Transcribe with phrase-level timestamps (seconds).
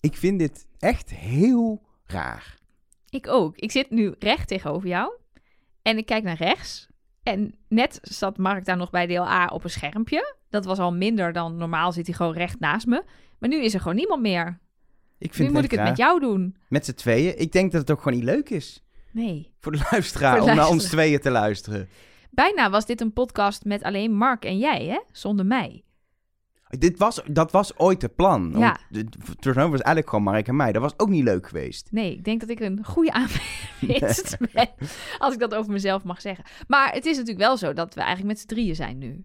[0.00, 2.58] Ik vind dit echt heel raar.
[3.08, 3.56] Ik ook.
[3.56, 5.12] Ik zit nu recht tegenover jou.
[5.82, 6.88] En ik kijk naar rechts.
[7.22, 10.34] En net zat Mark daar nog bij deel A op een schermpje.
[10.48, 13.04] Dat was al minder dan normaal zit hij gewoon recht naast me.
[13.38, 14.58] Maar nu is er gewoon niemand meer.
[15.18, 16.56] Ik vind nu moet ik het met jou doen.
[16.68, 17.38] Met z'n tweeën.
[17.38, 18.84] Ik denk dat het ook gewoon niet leuk is.
[19.12, 19.52] Nee.
[19.58, 21.88] Voor de luisteraar Voor de om naar ons tweeën te luisteren.
[22.30, 25.00] Bijna was dit een podcast met alleen Mark en jij, hè?
[25.12, 25.84] Zonder mij.
[26.78, 28.54] Dit was, dat was ooit het plan.
[28.58, 28.78] Ja.
[28.88, 29.04] De-
[29.38, 30.72] Turnover was eigenlijk gewoon Mark en mij.
[30.72, 31.88] Dat was ook niet leuk geweest.
[31.90, 34.68] Nee, ik denk dat ik een goede aanwinst ben.
[35.18, 36.44] Als ik dat over mezelf mag zeggen.
[36.68, 39.24] Maar het is natuurlijk wel zo dat we eigenlijk met z'n drieën zijn nu.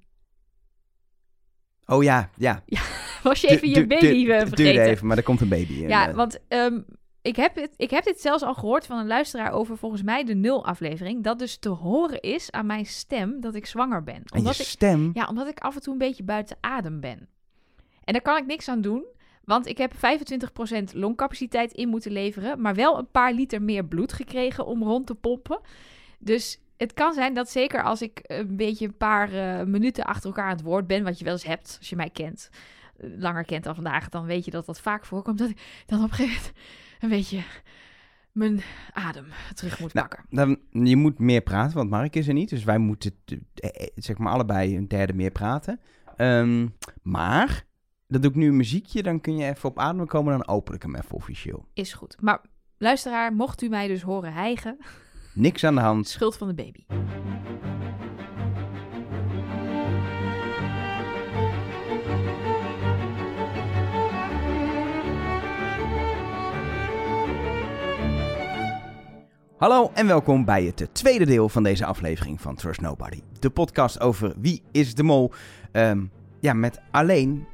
[1.86, 2.64] Oh ja, ja.
[3.24, 4.84] Was je even Du- je baby du- eh, Duurde vergeten?
[4.84, 5.88] even, maar er komt een baby in.
[5.88, 6.80] Ja, Eh, want ehm,
[7.22, 10.24] ik, heb het, ik heb dit zelfs al gehoord van een luisteraar over volgens mij
[10.24, 11.24] de nul aflevering.
[11.24, 14.16] Dat dus te horen is aan mijn stem dat ik zwanger ben.
[14.16, 15.10] en je Omdat ik, stem.
[15.14, 17.30] ja, omdat ik af en toe een beetje buiten adem ben.
[18.06, 19.04] En daar kan ik niks aan doen.
[19.44, 19.98] Want ik heb 25%
[20.94, 22.62] longcapaciteit in moeten leveren.
[22.62, 25.60] Maar wel een paar liter meer bloed gekregen om rond te pompen.
[26.20, 30.26] Dus het kan zijn dat zeker als ik een beetje een paar eh, minuten achter
[30.26, 31.04] elkaar aan het woord ben.
[31.04, 32.50] Wat je wel eens hebt als je mij kent.
[32.98, 34.10] eh, Langer kent dan vandaag.
[34.10, 35.38] Dan weet je dat dat vaak voorkomt.
[35.38, 36.56] Dat ik dan op een gegeven moment
[37.00, 37.44] een beetje
[38.32, 38.62] mijn
[38.94, 40.26] adem terug moet Nou, pakken.
[40.30, 42.50] Dan, je moet meer praten, want Mark is er niet.
[42.50, 43.16] Dus wij moeten
[43.56, 45.80] eh, zeg maar allebei een derde meer praten.
[46.16, 46.68] Ehm,
[47.02, 47.65] maar,
[48.08, 49.04] dan doe ik nu een muziekje.
[49.04, 50.32] Dan kun je even op adem komen.
[50.32, 51.66] Dan open ik hem even officieel.
[51.74, 52.16] Is goed.
[52.22, 52.42] Maar
[52.78, 54.78] luisteraar, mocht u mij dus horen hijgen.
[55.34, 56.08] Niks aan de hand.
[56.08, 56.84] Schuld van de baby.
[69.58, 73.22] Hallo en welkom bij het tweede deel van deze aflevering van Trust Nobody.
[73.40, 75.32] De podcast over Wie is de Mol.
[75.72, 76.06] Ehm,
[76.40, 77.48] ja, met alleen,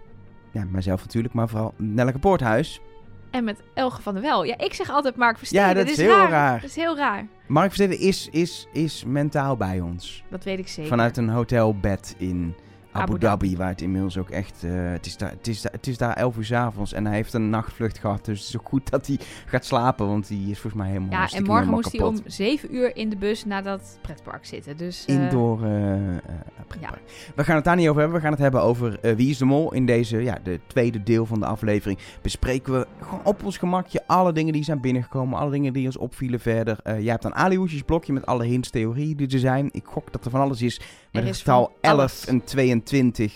[0.52, 2.82] ja, mijzelf natuurlijk, maar vooral Nelleke Poorthuis.
[3.32, 4.44] En met Elge van der Wel.
[4.44, 5.68] Ja, ik zeg altijd Mark Versteden.
[5.68, 6.62] Ja, dat is heel raar.
[6.62, 7.28] Dat is heel raar.
[7.48, 10.24] Mark Versteden is, is, is mentaal bij ons.
[10.30, 10.90] Dat weet ik zeker.
[10.90, 12.56] Vanuit een hotelbed in
[12.92, 14.64] Abu, Dhabi, waar het inmiddels ook echt...
[14.64, 17.06] eh, het, is daar, het, is daar, het is daar 11 uur 's avonds en
[17.06, 18.26] hij heeft een nachtvlucht gehad.
[18.26, 21.10] Dus het is ook goed dat hij gaat slapen, want hij is volgens mij helemaal
[21.12, 24.78] Ja, en morgen moest hij om zeven uur in de bus naar dat pretpark zitten.
[24.78, 25.72] Dus eh, Indoor eh,
[26.68, 27.02] pretpark.
[27.36, 28.18] We gaan het daar niet over hebben.
[28.18, 29.73] We gaan het hebben over Wie is de Mol.
[29.73, 34.02] In deze, ja, de tweede deel van de aflevering bespreken we gewoon op ons gemakje
[34.08, 35.40] alle dingen die zijn binnengekomen.
[35.40, 36.78] Alle dingen die ons opvielen verder.
[36.84, 39.70] Jij hebt een Alihoesjes blokje met alle hints, theorieën die er zijn.
[39.72, 40.80] Ik gok dat er van alles is
[41.12, 42.26] met Er het getal van 11 alles.
[42.28, 42.80] en 22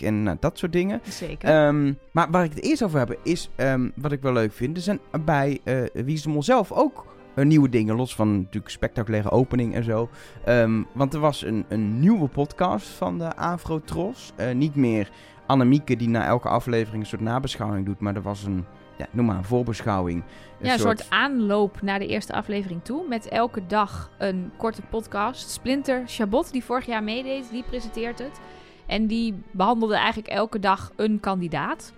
[0.02, 1.02] en nou, dat soort dingen.
[1.04, 1.50] zeker.
[1.50, 4.78] Ehm, maar waar ik het eerst over heb, is ehm, wat ik wel leuk vind.
[4.78, 7.96] Er zijn bij eh Wie is de Mol zelf ook eh, nieuwe dingen.
[7.96, 10.10] Los van natuurlijk spectaculaire opening en zo.
[10.46, 14.32] Ehm, want er was een, een nieuwe podcast van de Afro-Tros.
[14.36, 15.10] Eh, niet meer
[15.48, 18.00] Annemieke die na elke aflevering een soort nabeschouwing doet.
[18.00, 18.66] Maar er was een,
[18.98, 20.24] ja, noem maar een voorbeschouwing.
[20.62, 23.08] ja, een soort aanloop naar de eerste aflevering toe.
[23.08, 25.50] Met elke dag een korte podcast.
[25.50, 28.40] Splinter Chabot, die vorig jaar meedeed, die presenteert het.
[28.86, 31.94] En die behandelde eigenlijk elke dag een kandidaat.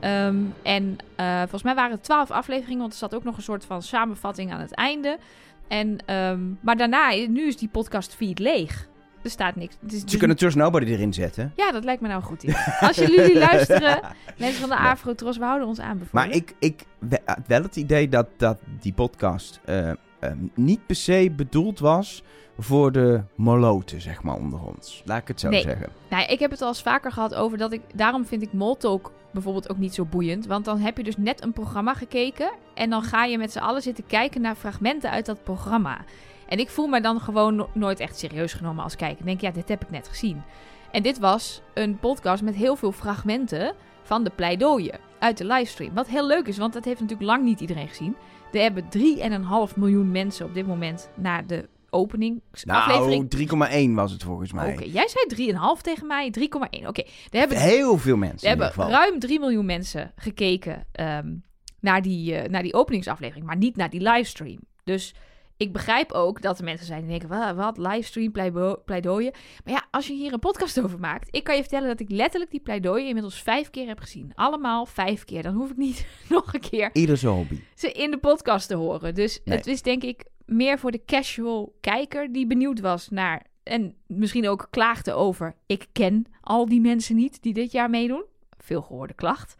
[0.00, 3.42] Ehm, en eh, volgens mij waren het twaalf afleveringen, want er zat ook nog een
[3.42, 5.18] soort van samenvatting aan het einde.
[5.68, 8.90] En, ehm, maar daarna, nu is die podcast feed leeg.
[9.22, 9.76] Er staat niks.
[9.80, 11.52] Het is Ze dus kunnen Trust Nobody erin zetten.
[11.56, 12.56] Ja, dat lijkt me nou goed idee.
[12.80, 14.00] Als jullie luisteren,
[14.38, 14.90] mensen van de Nee.
[14.90, 16.28] Afro-Tros, we houden ons aanbevolen.
[16.28, 16.84] Maar ik, ik
[17.46, 19.90] wel het idee dat, dat die podcast eh,
[20.22, 22.22] eh, niet per se bedoeld was
[22.58, 25.02] voor de moloten, zeg maar, onder ons.
[25.04, 25.60] Laat ik het zo Nee.
[25.62, 25.88] zeggen.
[26.10, 27.80] Nou, ik heb het al eens vaker gehad over dat ik...
[27.94, 30.46] Daarom vind ik Moltalk bijvoorbeeld ook niet zo boeiend.
[30.46, 32.52] Want dan heb je dus net een programma gekeken...
[32.74, 35.98] en dan ga je met z'n allen zitten kijken naar fragmenten uit dat programma.
[36.48, 39.18] En ik voel me dan gewoon no- nooit echt serieus genomen als kijker.
[39.18, 40.42] Ik denk, ja, dit heb ik net gezien.
[40.90, 45.94] En dit was een podcast met heel veel fragmenten van de pleidooien uit de livestream.
[45.94, 48.16] Wat heel leuk is, want dat heeft natuurlijk lang niet iedereen gezien.
[48.52, 48.84] Er hebben
[49.70, 54.72] 3,5 miljoen mensen op dit moment naar de openingsaflevering Nou, 3,1 was het volgens mij.
[54.72, 56.86] Oké, jij zei 3,5 tegen mij, 3,1.
[56.86, 61.34] Oké, er hebben, Heel veel mensen er ieder hebben ruim 3 miljoen mensen gekeken ehm,
[61.80, 64.58] naar, die, eh, naar die openingsaflevering, maar niet naar die livestream.
[64.84, 65.14] Dus
[65.62, 69.32] ik begrijp ook dat er mensen zijn die denken, wat, wat livestream, pleido- pleidooien.
[69.64, 72.10] Maar ja, als je hier een podcast over maakt, ik kan je vertellen dat ik
[72.10, 74.32] letterlijk die pleidooien inmiddels vijf keer heb gezien.
[74.34, 75.42] Allemaal vijf keer.
[75.42, 77.60] Dan hoef ik niet nog een keer Ieder hobby.
[77.74, 79.14] ze in de podcast te horen.
[79.14, 79.56] Dus Nee.
[79.56, 83.46] het is denk ik meer voor de casual kijker die benieuwd was naar...
[83.62, 85.54] en misschien ook klaagde over...
[85.66, 88.24] ik ken al die mensen niet die dit jaar meedoen.
[88.58, 89.54] Veel gehoorde klacht.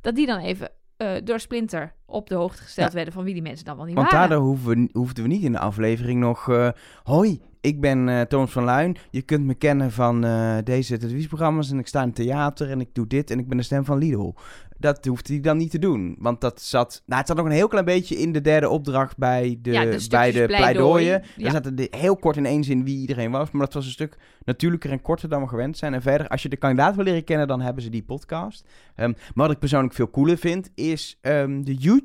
[0.00, 2.94] Dat die dan even eh, door Splinter op de hoogte gesteld Ja.
[2.94, 4.28] werden van wie die mensen dan wel niet Want waren.
[4.28, 6.48] daardoor hoeven we, hoefden we niet in de aflevering nog...
[6.48, 6.68] eh,
[7.02, 8.96] Hoi, ik ben Thomas van Luin.
[9.10, 11.70] Je kunt me kennen van eh, deze televisieprogramma's.
[11.70, 13.30] En ik sta in het theater en ik doe dit.
[13.30, 14.32] En ik ben de stem van Lidl.
[14.78, 16.16] Dat hoefde hij dan niet te doen.
[16.18, 17.02] Want dat zat...
[17.06, 19.84] Nou, het zat nog een heel klein beetje in de derde opdracht bij de, Ja,
[19.84, 20.46] de bij de pleidooi.
[20.46, 21.22] pleidooien.
[21.36, 21.42] Ja.
[21.42, 23.50] Daar zaten de, heel kort in één zin wie iedereen was.
[23.50, 25.94] Maar dat was een stuk natuurlijker en korter dan we gewend zijn.
[25.94, 28.64] En verder, als je de kandidaat wil leren kennen, dan hebben ze die podcast.
[28.94, 31.95] Ehm, maar wat ik persoonlijk veel cooler vind, is ehm, de YouTube-video-serie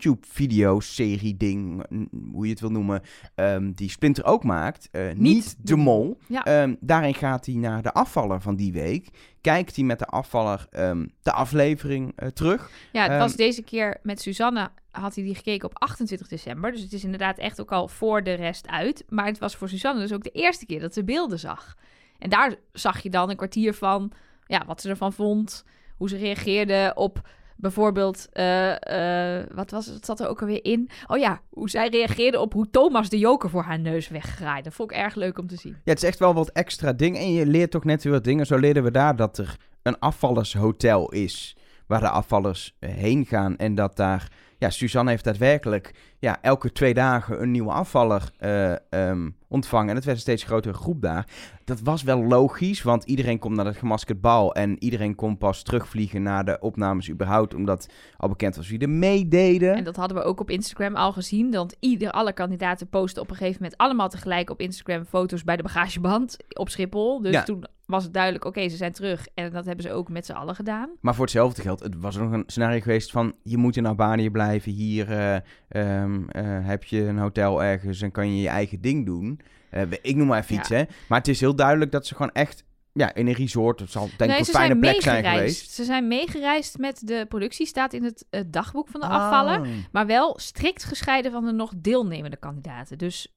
[1.37, 3.01] ding, n- hoe je het wil noemen,
[3.35, 4.89] ehm, die Splinter ook maakt.
[4.91, 6.17] Eh, niet, de mol.
[6.27, 6.43] Ja.
[6.43, 9.09] Ehm, daarin gaat hij naar de afvaller van die week.
[9.41, 12.69] Kijkt hij met de afvaller ehm, de aflevering eh, terug.
[12.91, 16.71] Ja, het was deze keer met Suzanne, had hij die gekeken op 28 december.
[16.71, 19.03] Dus het is inderdaad echt ook al voor de rest uit.
[19.09, 21.75] Maar het was voor Suzanne dus ook de eerste keer dat ze beelden zag.
[22.19, 24.11] En daar zag je dan een kwartier van
[24.47, 25.63] ja, wat ze ervan vond.
[25.97, 27.29] Hoe ze reageerde op
[27.61, 30.89] bijvoorbeeld, eh, wat was het, zat er ook alweer in?
[31.07, 34.63] Oh ja, hoe zij reageerde op hoe Thomas de joker voor haar neus weggraaide.
[34.63, 35.71] Dat vond ik erg leuk om te zien.
[35.71, 37.21] Ja, het is echt wel wat extra dingen.
[37.21, 38.45] En je leert toch net weer wat dingen.
[38.45, 41.55] Zo leerden we daar dat er een afvallershotel is.
[41.87, 43.57] Waar de afvallers eh, heen gaan.
[43.57, 44.31] En dat daar.
[44.57, 45.93] Ja, Suzanne heeft daadwerkelijk.
[46.19, 49.89] Ja, elke twee dagen een nieuwe afvaller eh, ehm, ontvangen.
[49.89, 51.25] En het werd een steeds grotere groep daar.
[51.65, 52.81] Dat was wel logisch.
[52.81, 54.55] Want iedereen komt naar het gemaskerd bal.
[54.55, 57.53] En iedereen kon pas terugvliegen naar de opnames überhaupt.
[57.55, 57.87] Omdat
[58.17, 59.75] al bekend was wie er meededen.
[59.75, 61.51] En dat hadden we ook op Instagram al gezien.
[61.51, 65.55] Want ieder, alle kandidaten posten op een gegeven moment allemaal tegelijk op Instagram foto's bij
[65.57, 67.21] de bagageband op Schiphol.
[67.21, 67.43] Dus Ja.
[67.43, 69.27] toen was het duidelijk, oké, ze zijn terug.
[69.33, 70.89] En dat hebben ze ook met z'n allen gedaan.
[71.01, 73.35] Maar voor hetzelfde geld, het was nog een scenario geweest van...
[73.43, 75.35] je moet in Albanië blijven, hier eh,
[75.67, 78.01] ehm, eh, heb je een hotel ergens...
[78.01, 79.39] en kan je je eigen ding doen.
[79.69, 80.59] Eh, ik noem maar even Ja.
[80.59, 80.83] iets, hè.
[81.07, 82.63] Maar het is heel duidelijk dat ze gewoon echt...
[82.93, 85.71] ja, in een resort, het zal denk ik een fijne plek zijn geweest.
[85.71, 89.13] Ze zijn meegereisd met de productie, staat in het, dagboek van de Ah.
[89.13, 89.67] afvaller.
[89.91, 92.97] Maar wel strikt gescheiden van de nog deelnemende kandidaten.
[92.97, 93.35] Dus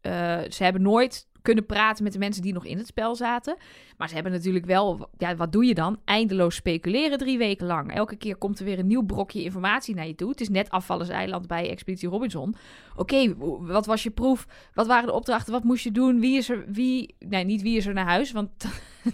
[0.49, 3.57] ze hebben nooit kunnen praten met de mensen die nog in het spel zaten.
[3.97, 6.01] Maar ze hebben natuurlijk wel, ja, wat doe je dan?
[6.05, 7.95] Eindeloos speculeren drie weken lang.
[7.95, 10.31] Elke keer komt er weer een nieuw brokje informatie naar je toe.
[10.31, 12.55] Het is net afvallerseiland bij Expeditie Robinson.
[12.97, 14.47] Oké, wat was je proef?
[14.75, 15.53] Wat waren de opdrachten?
[15.53, 16.21] Wat moest je doen?
[16.21, 18.51] Wie is er, wie, nee, niet wie is er naar huis, want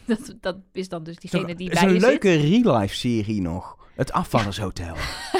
[0.07, 3.41] dat, dat is dan dus diegene die Het is bij een je leuke real-life serie
[3.41, 3.79] nog.
[3.95, 4.97] Het Afvallershotel.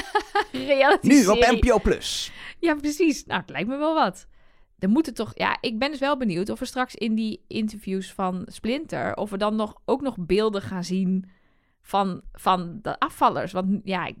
[0.51, 1.03] zit.
[1.03, 1.57] Nu op.
[1.61, 1.79] NPO+.
[1.79, 2.31] Plus.
[2.59, 3.25] Ja, precies.
[3.25, 4.27] Nou, het lijkt me wel wat.
[4.81, 5.31] Er moeten toch...
[5.33, 9.15] Ja, ik ben dus wel benieuwd of we straks in die interviews van Splinter...
[9.15, 11.29] of we dan nog, ook nog beelden gaan zien
[11.81, 13.51] van, van de afvallers.
[13.51, 14.11] Want ja,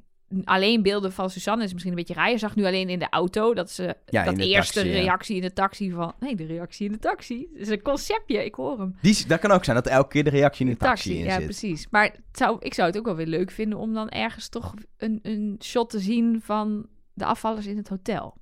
[0.43, 2.31] alleen beelden van Suzanne is misschien een beetje raar.
[2.31, 3.95] Je zag nu alleen in de auto dat ze...
[4.05, 5.01] Ja, dat de eerste taxi, ja.
[5.01, 6.13] reactie in de taxi van...
[6.19, 7.47] Nee, de reactie in de taxi.
[7.51, 8.95] Het is een conceptje, ik hoor hem.
[9.01, 11.35] Die, dat kan ook zijn, dat elke keer de reactie in de taxi, in ja,
[11.35, 11.43] zit.
[11.43, 11.87] precies.
[11.89, 13.79] Maar het zou, ik zou het ook wel weer leuk vinden...
[13.79, 18.39] om dan ergens toch een, een shot te zien van de afvallers in het hotel.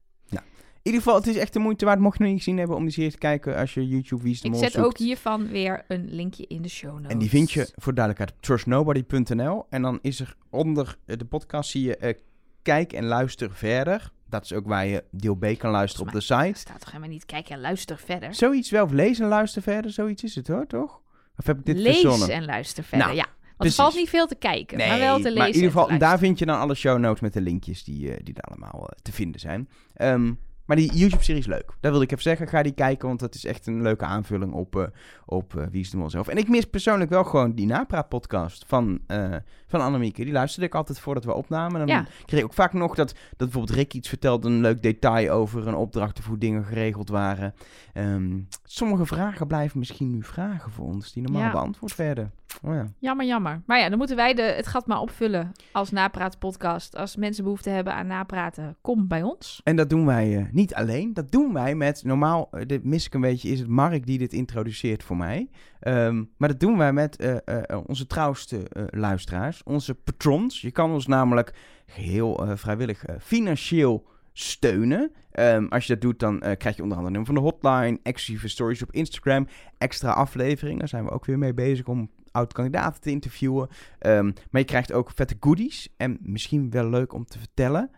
[0.89, 2.83] Ieder geval, het is echt de moeite waard, mocht je nog niet gezien hebben, om
[2.83, 4.86] die serie te kijken als je YouTube Wie is de Ik Mol zet zoekt.
[4.86, 7.12] ook hiervan weer een linkje in de show notes.
[7.12, 9.65] En die vind je voor duidelijkheid op trustnobody.nl.
[9.69, 12.13] En dan is er onder eh, de podcast zie je eh,
[12.62, 14.12] kijk en luister verder.
[14.30, 16.59] Dat is ook waar je deel B kan luisteren op de Er site.
[16.59, 18.33] staat toch helemaal niet, kijk en luister verder.
[18.35, 21.01] Zoiets wel, of lees en luister verder, zoiets is het hoor, toch?
[21.38, 22.30] Of heb ik dit Lees verzonnen?
[22.30, 23.25] en luister verder, Nou, ja.
[23.57, 25.71] Want er valt niet veel te kijken, Nee, maar wel te lezen maar in ieder
[25.71, 28.44] geval, daar vind je dan alle show notes met de linkjes die, eh, die daar
[28.44, 29.69] allemaal te vinden zijn.
[29.94, 30.33] Ehm,
[30.69, 31.66] maar die YouTube-serie is leuk.
[31.80, 32.48] Dat wilde ik even zeggen.
[32.48, 34.83] Ga die kijken, want dat is echt een leuke aanvulling op, eh,
[35.25, 36.27] op eh, Wie is de Mol zelf.
[36.27, 39.36] En ik mis persoonlijk wel gewoon die napraat-podcast van, eh
[39.68, 40.24] van Annemieke.
[40.24, 41.81] Die luisterde ik altijd voordat we opnamen.
[41.81, 42.06] En dan Ja.
[42.25, 45.68] kreeg ik ook vaak nog dat, dat bijvoorbeeld Rick iets vertelde, een leuk detail over
[45.68, 47.54] een opdracht of hoe dingen geregeld waren.
[47.94, 51.52] Ehm, sommige vragen blijven misschien nu vragen voor ons, die normaal Ja.
[51.52, 52.31] beantwoord werden.
[52.61, 52.85] Oh ja.
[52.99, 53.61] Jammer, jammer.
[53.65, 56.95] Maar ja, dan moeten wij de, het gat maar opvullen als napraatpodcast.
[56.95, 59.61] Als mensen behoefte hebben aan napraten, kom bij ons.
[59.63, 61.13] En dat doen wij eh, niet alleen.
[61.13, 64.18] Dat doen wij met, normaal, eh, dit mis ik een beetje, is het Mark die
[64.18, 65.49] dit introduceert voor mij.
[65.79, 70.61] Ehm, maar dat doen wij met eh, onze trouwste luisteraars, onze patrons.
[70.61, 71.53] Je kan ons namelijk
[71.85, 75.11] geheel eh, vrijwillig financieel steunen.
[75.31, 77.99] Ehm, als je dat doet, dan krijg je onder andere een nummer van de hotline,
[78.03, 80.79] exclusieve stories op Instagram, extra afleveringen.
[80.79, 83.68] Daar zijn we ook weer mee bezig om oud-kandidaten te interviewen.
[84.00, 85.88] Ehm, maar je krijgt ook vette goodies.
[85.98, 87.92] En misschien wel leuk om te vertellen.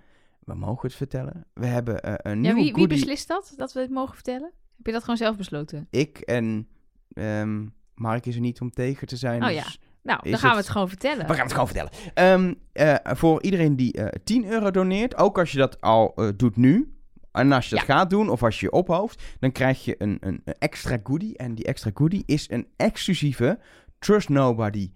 [0.43, 1.45] We mogen het vertellen.
[1.53, 2.87] We hebben eh, een Ja, nieuwe wie, wie goodie.
[2.97, 4.51] beslist dat, dat we het mogen vertellen?
[4.77, 5.87] Heb je dat gewoon zelf besloten?
[5.89, 6.67] Ik en
[7.13, 9.41] ehm, Mark is er niet om tegen te zijn.
[9.41, 9.65] Oh dus ja.
[10.03, 11.27] Nou, dan gaan we het- gewoon vertellen.
[11.27, 11.91] We gaan het gewoon vertellen.
[12.13, 16.27] Ehm, eh, voor iedereen die eh 10 euro doneert, ook als je dat al eh,
[16.35, 16.95] doet nu.
[17.31, 20.17] En als je dat gaat doen, of als je je ophooft, dan krijg je een,
[20.19, 21.37] een, een extra goodie.
[21.37, 23.59] En die extra goodie is een exclusieve
[24.01, 24.91] Trust Nobody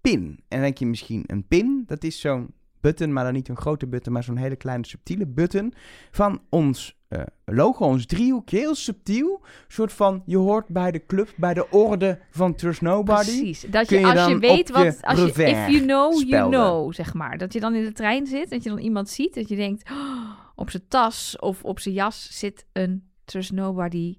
[0.00, 0.40] pin.
[0.48, 3.86] En denk je misschien, een pin, dat is zo'n button, maar dan niet een grote
[3.86, 5.74] button, maar zo'n hele kleine subtiele button
[6.10, 9.42] van ons eh, logo, ons driehoekje, heel subtiel.
[9.68, 13.24] soort van, je hoort bij de club, bij de orde van Trust Nobody.
[13.24, 13.60] Precies.
[13.60, 16.60] Dat je, je als je weet wat, je als je, if you know, you spelden.
[16.60, 17.38] know, zeg maar.
[17.38, 19.90] Dat je dan in de trein zit, dat je dan iemand ziet, dat je denkt,
[19.90, 24.18] "Oh, op zijn tas of op zijn jas zit een Trust Nobody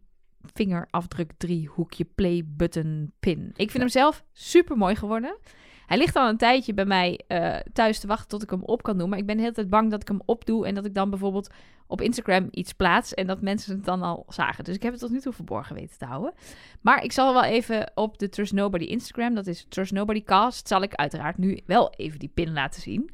[0.53, 3.51] vingerafdruk driehoekje play button pin.
[3.55, 5.37] Ik vind hem zelf super mooi geworden.
[5.85, 8.83] Hij ligt al een tijdje bij mij eh, thuis te wachten tot ik hem op
[8.83, 9.09] kan doen.
[9.09, 11.09] Maar ik ben de hele tijd bang dat ik hem opdoe en dat ik dan
[11.09, 11.49] bijvoorbeeld
[11.87, 14.63] op Instagram iets plaats en dat mensen het dan al zagen.
[14.63, 16.33] Dus ik heb het tot nu toe verborgen weten te houden.
[16.81, 20.67] Maar ik zal wel even op de Trust Nobody Instagram, dat is Trust Nobody Cast,
[20.67, 23.09] zal ik uiteraard nu wel even die pin laten zien.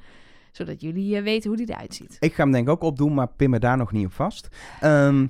[0.51, 2.17] Zodat jullie eh, weten hoe die eruit ziet.
[2.19, 4.47] Ik ga hem denk ik ook opdoen, maar pin me daar nog niet op vast.
[4.81, 5.27] Ehm,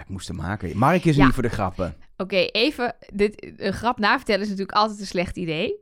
[0.00, 0.76] ja, ik moest hem maken.
[0.78, 1.24] Mark is Ja.
[1.24, 1.96] niet voor de grappen.
[2.16, 2.94] Oké, even.
[3.12, 5.74] Dit, een grap navertellen is natuurlijk altijd een slecht idee.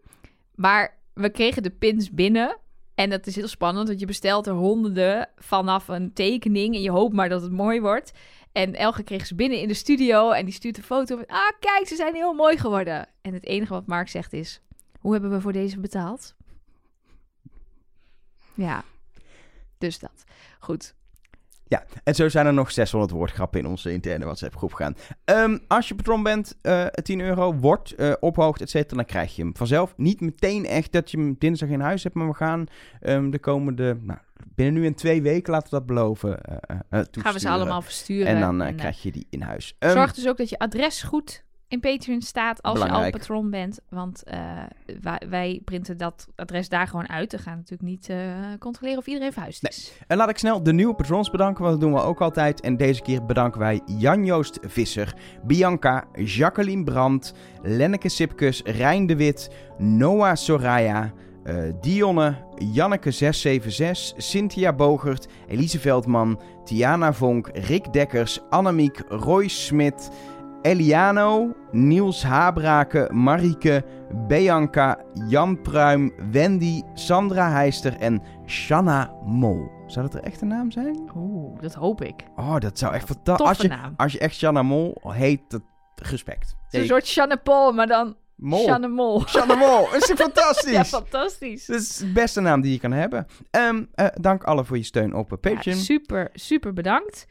[0.55, 2.57] Maar we kregen de pins binnen.
[2.95, 6.75] En dat is heel spannend, want je bestelt er honderden vanaf een tekening.
[6.75, 8.13] En je hoopt maar dat het mooi wordt.
[8.53, 10.31] En Elge kreeg ze binnen in de studio.
[10.31, 11.27] En die stuurt een foto van...
[11.27, 13.07] Ah, kijk, ze zijn heel mooi geworden.
[13.23, 14.61] En het enige wat Mark zegt is...
[15.01, 16.35] Hoe hebben we voor deze betaald?
[18.55, 18.85] Ja,
[19.79, 20.25] dus dat.
[20.59, 20.95] Goed.
[21.69, 24.97] Ja, en zo zijn er nog 600 woordgrappen in onze interne WhatsApp-groep gaan.
[25.25, 29.37] Ehm, als je patron bent, eh 10 euro wordt eh ophoogd, et cetera, dan krijg
[29.37, 29.95] je hem vanzelf.
[29.97, 32.67] Niet meteen echt dat je hem dinsdag in huis hebt, maar we gaan
[33.01, 34.19] ehm, de komende, nou,
[34.55, 36.77] binnen nu en twee weken, laten we dat beloven, eh,
[37.11, 38.27] Gaan we ze allemaal versturen.
[38.27, 39.77] En dan krijg je die in huis.
[39.79, 43.51] Ehm, Zorg dus ook dat je adres goed in Patreon staat als je al patron
[43.51, 43.81] bent.
[43.89, 44.39] Want eh,
[45.01, 47.33] wij, wij printen dat adres daar gewoon uit.
[47.33, 48.19] We gaan natuurlijk niet eh,
[48.59, 49.93] controleren of iedereen verhuisd is.
[50.07, 52.61] En laat ik snel de nieuwe patrons bedanken, want dat doen we ook altijd.
[52.61, 57.33] En deze keer bedanken wij Jan-Joost Visser, Bianca, Jacqueline Brandt,
[57.63, 61.13] Lenneke Sipkes, Rijn de Wit, Noah Soraya,
[61.45, 62.37] eh, Dionne,
[62.75, 70.11] Janneke676, Cynthia Bogert, Elise Veldman, Tiana Vonk, Rick Dekkers, Annemiek, Roy Smit,
[70.63, 73.85] Eliano, Niels Habrake, Marieke,
[74.27, 74.99] Bianca,
[75.29, 79.71] Jan Pruim, Wendy, Sandra Heister en Shanna Mol.
[79.87, 81.11] Zou dat er echt een naam zijn?
[81.17, 82.15] Oeh, dat hoop ik.
[82.37, 83.47] Oh, dat zou echt fantastisch.
[83.49, 83.95] Als je, naam.
[83.97, 85.63] als je echt Shanna Mol heet, dat
[85.95, 86.57] respect.
[86.65, 88.65] Het is een soort Shanne Paul, maar dan Mol.
[88.67, 89.23] Shanne Mol.
[89.27, 90.73] Shanna Mol, is toch fantastisch?
[90.73, 91.67] Ja, fantastisch.
[91.67, 93.27] Dat is de beste naam die je kan hebben.
[93.51, 95.77] Ehm, eh, dank allen voor je steun op eh, Ja, Patreon.
[95.77, 97.27] super, super bedankt.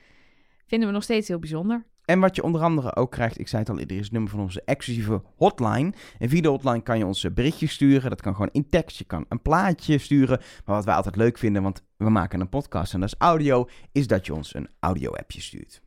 [0.67, 1.85] Vinden we nog steeds heel bijzonder.
[2.07, 4.31] En wat je onder andere ook krijgt, ik zei het al eerder, is het nummer
[4.31, 5.93] van onze exclusieve hotline.
[6.19, 8.09] En via de hotline kan je ons eh, berichtjes sturen.
[8.09, 10.39] Dat kan gewoon in tekst, je kan een plaatje sturen.
[10.65, 13.67] Maar wat wij altijd leuk vinden, want we maken een podcast en dat is audio,
[13.91, 15.81] is dat je ons een audio-appje stuurt.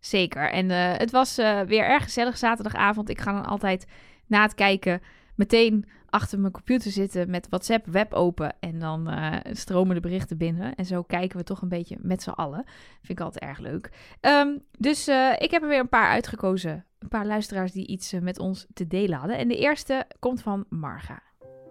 [0.00, 0.50] Zeker.
[0.50, 3.08] En eh, het was eh, weer erg gezellig zaterdagavond.
[3.08, 3.86] Ik ga dan altijd
[4.26, 5.00] na het kijken
[5.36, 5.84] meteen
[6.14, 8.54] achter mijn computer zitten met WhatsApp web open.
[8.60, 10.74] En dan eh, stromen de berichten binnen.
[10.74, 12.64] En zo kijken we toch een beetje met z'n allen.
[13.00, 13.90] Vind ik altijd erg leuk.
[14.20, 16.84] Ehm, dus eh, ik heb er weer een paar uitgekozen.
[16.98, 19.38] Een paar luisteraars die iets eh, met ons te delen hadden.
[19.38, 21.22] En de eerste komt van Marga.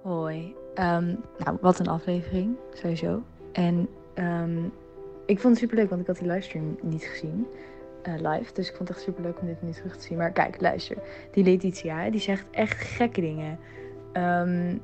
[0.04, 0.56] Hoi.
[0.74, 3.24] Ehm, nou, wat een aflevering, sowieso.
[3.52, 4.66] En ehm,
[5.26, 7.48] ik vond het superleuk, want ik had die livestream niet gezien.
[8.04, 8.54] live.
[8.54, 10.18] Dus ik vond het echt superleuk om dit nu terug te zien.
[10.18, 10.98] Maar kijk, luister.
[11.32, 13.60] Die Letitia, die zegt echt gekke dingen.
[14.14, 14.78] Ehm,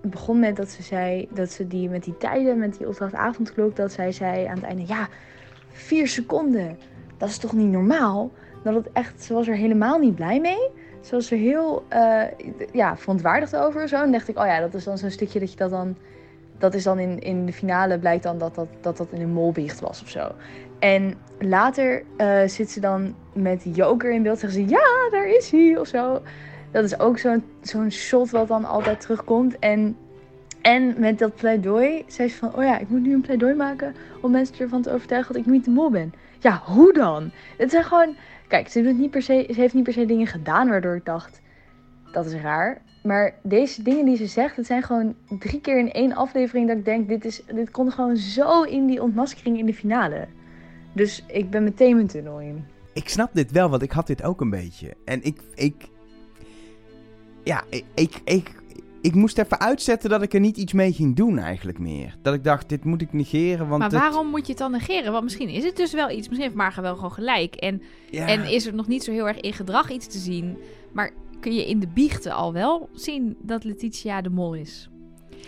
[0.00, 3.76] het begon met dat ze zei dat ze die met die tijden, met die opdrachtavondklok,
[3.76, 5.08] dat zij zei aan het einde: Ja,
[5.68, 6.78] vier seconden.
[7.16, 8.30] Dat is toch niet normaal?
[8.62, 10.70] Dat het echt, ze was er helemaal niet blij mee.
[11.00, 12.22] Ze was er heel eh,
[12.72, 13.88] ja, verontwaardigd over.
[13.88, 14.02] Zo.
[14.02, 15.96] En dacht ik, oh ja, dat is dan zo'n stukje dat je dat dan.
[16.58, 19.32] Dat is dan in, in de finale blijkt dan dat dat, dat, dat in een
[19.32, 20.32] molbiecht was of zo.
[20.78, 24.38] En later eh, zit ze dan met Joker in beeld.
[24.38, 26.22] Zegt ze, ja, daar is hij of zo.
[26.70, 27.18] Dat is ook
[27.60, 29.58] zo'n shot wat dan altijd terugkomt.
[29.58, 29.96] En,
[30.62, 33.94] en met dat pleidooi zei ze van, oh ja, ik moet nu een pleidooi maken
[34.22, 36.12] om mensen ervan te overtuigen dat ik niet de mol ben.
[36.38, 37.30] Ja, hoe dan?
[37.58, 38.16] Het zijn gewoon,
[38.48, 41.04] kijk, ze, doet niet per se, ze heeft niet per se dingen gedaan waardoor ik
[41.04, 41.40] dacht,
[42.12, 42.82] dat is raar.
[43.02, 46.76] Maar deze dingen die ze zegt, het zijn gewoon drie keer in één aflevering dat
[46.76, 50.26] ik denk, dit, is, dit komt gewoon zo in die ontmaskering in de finale.
[50.92, 52.64] Dus ik ben meteen mijn tunnel in.
[52.92, 54.94] Ik snap dit wel, want ik had dit ook een beetje.
[55.04, 55.88] En ik, ik
[57.46, 58.54] ja, ik, ik, ik,
[59.00, 62.16] ik moest even uitzetten dat ik er niet iets mee ging doen eigenlijk meer.
[62.22, 64.70] Dat ik dacht, dit moet ik negeren, want maar het- waarom moet je het dan
[64.70, 65.12] negeren?
[65.12, 66.16] Want misschien is het dus wel iets.
[66.16, 67.54] Misschien heeft Marga wel gewoon gelijk.
[67.54, 70.56] En, ja, en is er nog niet zo heel erg in gedrag iets te zien.
[70.92, 71.10] Maar
[71.40, 74.88] kun je in de biechten al wel zien dat Letitia de mol is?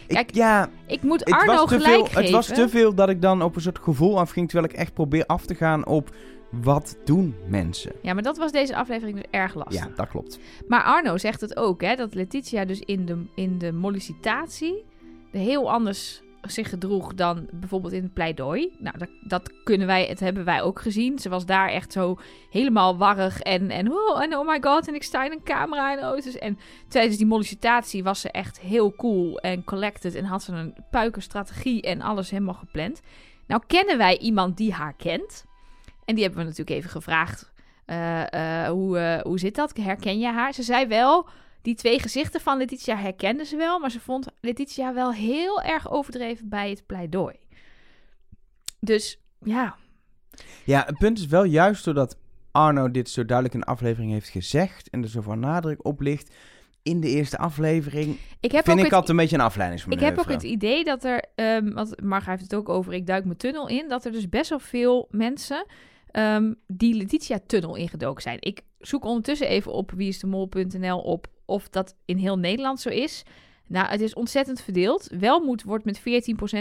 [0.07, 2.23] ik- kijk, ja, Ik moet het Arno was, te gelijk veel, geven.
[2.23, 4.95] het was te veel dat ik dan op een soort gevoel afging, terwijl ik echt
[4.95, 6.11] probeer af te gaan op
[6.51, 7.93] wat doen mensen.
[8.03, 9.85] Ja, maar dat was deze aflevering dus erg lastig.
[9.85, 10.39] Ja, dat klopt.
[10.69, 14.85] Maar Arno zegt het ook, hè, dat Letitia dus in de, in de mollicitatie
[15.31, 18.77] heel anders zich gedroeg dan bijvoorbeeld in het pleidooi.
[18.79, 21.19] Nou, dat, dat kunnen wij, het hebben wij ook gezien.
[21.19, 22.19] Ze was daar echt zo
[22.51, 25.93] helemaal warrig en, en, oh, en oh my god, en ik sta in een camera
[25.93, 26.39] en auto's.
[26.39, 30.75] En tijdens die mollicitatie was ze echt heel cool en collected en had ze een
[30.91, 33.01] puikenstrategie en alles helemaal gepland.
[33.47, 35.47] Nou kennen wij iemand die haar kent.
[36.09, 37.53] En die hebben we natuurlijk even gevraagd.
[37.85, 39.77] eh, eh, hoe, eh, hoe zit dat?
[39.77, 40.55] Herken je haar?
[40.55, 41.29] Ze zei wel,
[41.63, 43.79] die twee gezichten van Letitia herkende ze wel.
[43.79, 47.35] Maar ze vond Letitia wel heel erg overdreven bij het pleidooi.
[48.81, 49.77] Dus ja,
[50.65, 52.17] Ja, het punt is wel juist doordat
[52.51, 56.35] Arno dit zo duidelijk in de aflevering heeft gezegd en er zoveel nadruk op ligt
[56.83, 60.15] in de eerste aflevering, ik heb vind ik het, altijd een beetje een ik afleidingsmanoeuvre.
[60.15, 63.25] heb ook het idee dat er, ehm want Marga heeft het ook over, ik duik
[63.25, 65.67] mijn tunnel in, dat er dus best wel veel mensen
[66.11, 68.37] ehm, die Letitia-tunnel ingedoken zijn.
[68.41, 73.23] Ik zoek ondertussen even op wieisdemol.nl op of dat in heel Nederland zo is.
[73.67, 75.09] Nou, het is ontzettend verdeeld.
[75.19, 76.03] Welmoed wordt met 14%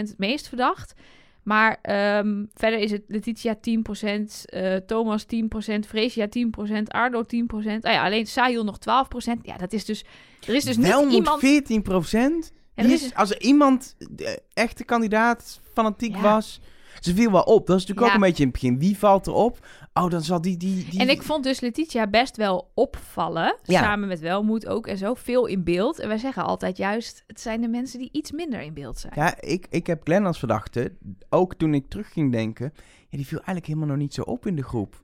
[0.08, 0.94] het meest verdacht.
[1.42, 7.84] Maar ehm, verder is het Letitia 10%, eh, Thomas 10%, Fresia 10%, Ardo 10%.
[7.84, 9.40] Ah ja, alleen Sahil nog 12%.
[9.42, 10.04] Ja, dat is dus...
[10.46, 11.40] Er is dus wel niet iemand...
[11.40, 12.52] 14 procent.
[12.74, 16.20] Ja, er is- als er iemand de echte kandidaat fanatiek Ja.
[16.22, 16.60] was,
[17.00, 17.66] ze viel wel op.
[17.66, 18.06] Dat is natuurlijk Ja.
[18.06, 18.78] ook een beetje in het begin.
[18.78, 19.66] Wie valt erop?
[19.94, 20.56] Oh, dan zal die...
[20.56, 21.00] die, die...
[21.00, 23.56] En ik vond dus Letitia best wel opvallen.
[23.62, 23.80] Ja.
[23.82, 25.14] Samen met Welmoed ook en zo.
[25.14, 25.98] Veel in beeld.
[25.98, 29.12] En wij zeggen altijd juist, het zijn de mensen die iets minder in beeld zijn.
[29.16, 30.92] Ja, ik, ik heb Glenn als verdachte.
[31.28, 32.72] Ook toen ik terug ging denken.
[33.08, 35.02] Ja, die viel eigenlijk helemaal nog niet zo op in de groep.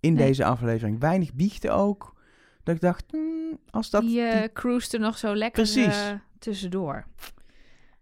[0.00, 0.26] In Nee.
[0.26, 1.00] deze aflevering.
[1.00, 2.14] Weinig biechten ook.
[2.62, 4.02] Dat ik dacht, hmm, als dat...
[4.02, 5.96] die eh die- cruised er nog zo lekker Precies.
[6.06, 7.04] eh, tussendoor.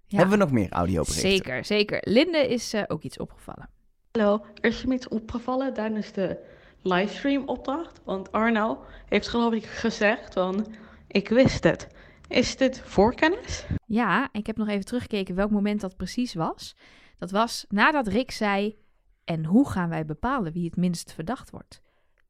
[0.06, 1.30] Ja, Hebben we nog meer audioberichten?
[1.30, 1.98] zeker, zeker.
[2.00, 3.68] Linde is eh, ook iets opgevallen.
[4.10, 6.38] Hallo, er is me iets opgevallen tijdens de
[6.82, 8.00] livestream opdracht.
[8.04, 10.66] Want Arno heeft geloof ik gezegd van,
[11.06, 11.86] ik wist het.
[12.28, 13.66] Is dit voorkennis?
[13.86, 16.76] Ja, ik heb nog even teruggekeken welk moment dat precies was.
[17.18, 18.76] Dat was nadat Rick zei...
[19.24, 21.80] En hoe gaan wij bepalen wie het minst verdacht wordt?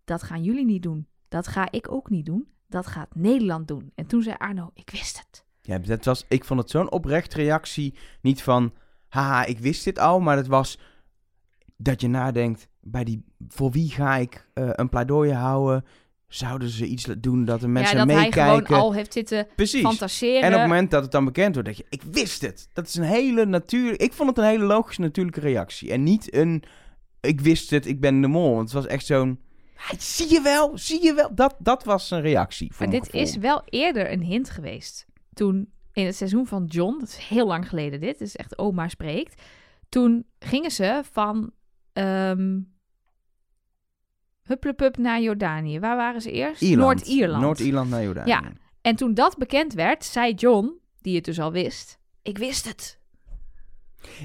[0.04, 1.07] Dat gaan jullie niet doen.
[1.28, 2.49] Dat ga ik ook niet doen.
[2.66, 3.93] Dat gaat Nederland doen.
[3.95, 5.43] En toen zei Arno, ik wist het.
[5.66, 7.94] Ja, dat was, ik vond het zo'n oprecht reactie.
[8.21, 8.73] Niet van,
[9.09, 10.21] haha, ik wist dit al.
[10.21, 10.78] Maar het was
[11.76, 15.85] dat je nadenkt, bij die, voor wie ga ik eh, een pleidooi houden?
[16.28, 18.67] Zouden ze iets doen dat de mensen ja, dat hij meekijken?
[18.67, 19.82] gewoon al heeft zitten Precies.
[19.82, 20.43] fantaseren.
[20.43, 22.69] En op het moment dat het dan bekend wordt, denk je, ik wist het.
[22.73, 24.02] Dat is een hele natuurlijk.
[24.02, 25.91] Ik vond het een hele logische, natuurlijke reactie.
[25.93, 26.62] En niet een,
[27.21, 28.54] ik wist het, ik ben de mol.
[28.54, 29.41] Want het was echt zo'n,
[29.76, 31.34] "Ah, zie je wel, zie je wel.
[31.34, 32.73] Dat, dat was een reactie.
[32.73, 33.21] Voor Maar dit gevoel.
[33.21, 35.06] is wel eerder een hint geweest.
[35.34, 38.88] Toen in het seizoen van John, dat is heel lang geleden dit, is echt oma
[38.88, 39.42] spreekt.
[39.88, 41.52] Toen gingen ze van
[41.92, 42.58] ehm
[44.42, 45.80] Hupplepup naar Jordanië.
[45.80, 46.62] Waar waren ze eerst?
[46.62, 46.94] Ierland.
[46.94, 47.42] Noord-Ierland.
[47.42, 48.28] Noord-Ierland naar Jordanië.
[48.28, 48.42] Ja.
[48.80, 52.99] en toen dat bekend werd, zei John, die het dus al wist, ik wist het.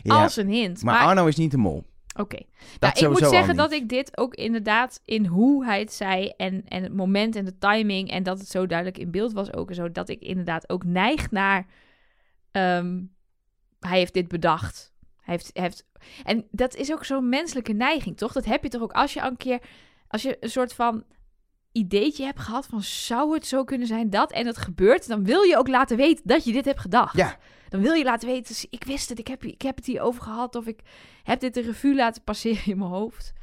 [0.04, 0.84] Ja, Als een hint.
[0.84, 1.86] maar Maar, Arno is niet de mol.
[2.20, 2.40] Oké.
[2.80, 6.64] Nou, ik moet zeggen dat ik dit ook inderdaad in hoe hij het zei en,
[6.68, 9.70] en het moment en de timing en dat het zo duidelijk in beeld was ook
[9.70, 11.66] en zo, dat ik inderdaad ook neig naar,
[12.52, 13.02] ehm,
[13.80, 14.94] hij heeft dit bedacht.
[15.22, 15.86] Hij heeft, hij heeft,
[16.24, 18.32] en dat is ook zo'n menselijke neiging, toch?
[18.32, 19.62] Dat heb je toch ook als je een keer,
[20.08, 21.04] als je een soort van
[21.72, 25.42] ideetje hebt gehad van zou het zo kunnen zijn dat en het gebeurt, dan wil
[25.42, 27.18] je ook laten weten dat je dit hebt gedacht.
[27.18, 27.38] Ja.
[27.70, 30.22] Dan wil je laten weten, ik wist het, ik heb, ik heb het hier over
[30.22, 30.80] gehad of ik
[31.24, 33.34] heb dit de revue laten passeren in mijn hoofd.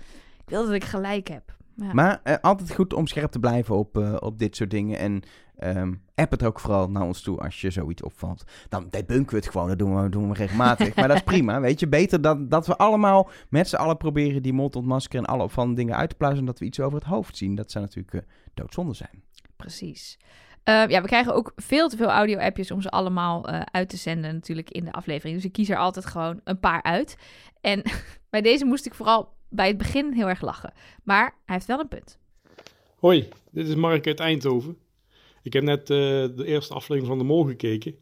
[0.40, 1.55] Ik wil dat ik gelijk heb.
[1.76, 1.92] Ja.
[1.92, 4.98] Maar eh, altijd goed om scherp te blijven op, eh, op dit soort dingen.
[4.98, 5.22] En
[5.56, 8.44] ehm, app het ook vooral naar ons toe als je zoiets opvalt.
[8.68, 10.94] Dan debunken we het gewoon, dat doen we, doen we regelmatig.
[10.96, 11.88] maar dat is prima, weet je.
[11.88, 15.24] Beter dat, dat we allemaal met z'n allen proberen die mond ontmaskeren...
[15.24, 16.40] en alle opvallende dingen uit te pluizen...
[16.40, 17.54] en dat we iets over het hoofd zien.
[17.54, 18.20] Dat zou natuurlijk eh,
[18.54, 19.22] doodzonde zijn.
[19.56, 20.18] Precies.
[20.64, 24.34] Eh, ja, we krijgen ook veel te veel audio-appjes om ze allemaal uit te zenden
[24.34, 25.36] natuurlijk in de aflevering.
[25.36, 27.16] Dus ik kies er altijd gewoon een paar uit.
[27.60, 27.82] En
[28.30, 30.72] bij deze moest ik vooral bij het begin heel erg lachen.
[31.02, 32.18] Maar hij heeft wel een punt.
[32.98, 34.78] Hoi, dit is Mark uit Eindhoven.
[35.42, 35.96] Ik heb net eh,
[36.36, 37.94] de eerste aflevering van De Mol gekeken.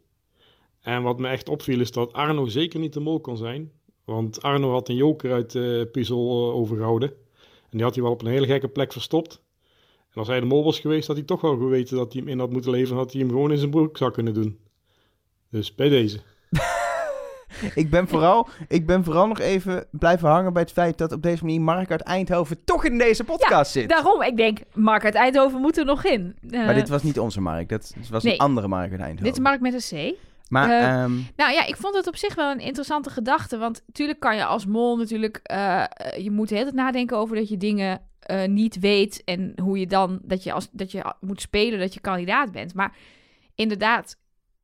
[0.81, 3.71] En wat me echt opviel is dat Arno zeker niet de mol kon zijn.
[4.03, 7.09] Want Arno had een joker uit de puzzel eh, overgehouden.
[7.39, 9.41] En die had hij wel op een hele gekke plek verstopt.
[10.09, 12.31] En als hij de mol was geweest, had hij toch wel geweten dat hij hem
[12.31, 12.97] in had moeten leveren.
[12.97, 14.59] Had hij hem gewoon in zijn broek zou kunnen doen.
[15.49, 16.19] Dus bij deze.
[17.75, 20.97] Ik ben, vooral, ik ben vooral nog even blijven hangen bij het feit...
[20.97, 23.89] dat op deze manier Mark uit Eindhoven toch in deze podcast zit.
[23.89, 26.35] Daarom, ik denk, Mark uit Eindhoven moet er nog in.
[26.49, 27.69] Eh, Maar dit was niet onze Mark.
[27.69, 28.33] Dat was nee.
[28.33, 29.23] een andere Mark uit Eindhoven.
[29.23, 30.15] dit is Mark met een C.
[30.49, 33.57] Maar Eh, ehm, Nou ja, ik vond het op zich wel een interessante gedachte.
[33.57, 35.39] Want natuurlijk kan je als mol natuurlijk...
[35.43, 35.87] eh, eh,
[36.17, 39.21] je moet de hele tijd nadenken over dat je dingen eh, niet weet.
[39.23, 40.19] En hoe je dan...
[40.23, 42.73] Dat je, als, dat je moet spelen dat je kandidaat bent.
[42.73, 42.95] Maar
[43.55, 44.17] inderdaad,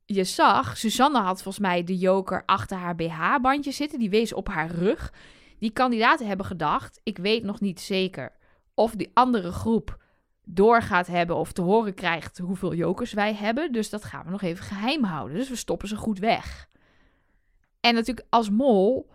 [0.06, 4.00] je zag, Susanne had volgens mij de joker achter haar BH-bandje zitten.
[4.00, 5.14] Die wees op haar rug.
[5.60, 8.32] Die kandidaten hebben gedacht, ik weet nog niet zeker
[8.74, 10.00] of die andere groep
[10.46, 13.72] door gaat hebben of te horen krijgt hoeveel jokers wij hebben.
[13.72, 15.38] Dus dat gaan we nog even geheim houden.
[15.38, 16.68] Dus we stoppen ze goed weg.
[17.80, 19.10] En natuurlijk als mol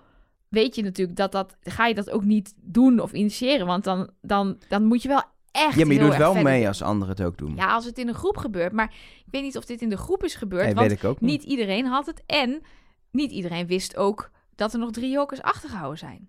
[0.49, 4.11] weet je natuurlijk dat dat ga je dat ook niet doen of initiëren, want dan
[4.20, 5.22] dan dan moet je wel
[5.57, 7.57] echt Ja, maar je doet wel verder mee als anderen het ook doen.
[7.57, 9.97] Ja, als het in een groep gebeurt, maar ik weet niet of dit in de
[9.97, 11.31] groep is gebeurd, Nee, want weet ik ook niet.
[11.31, 12.62] niet iedereen had het en
[13.11, 16.29] niet iedereen wist ook dat er nog drie jokers achtergehouden zijn.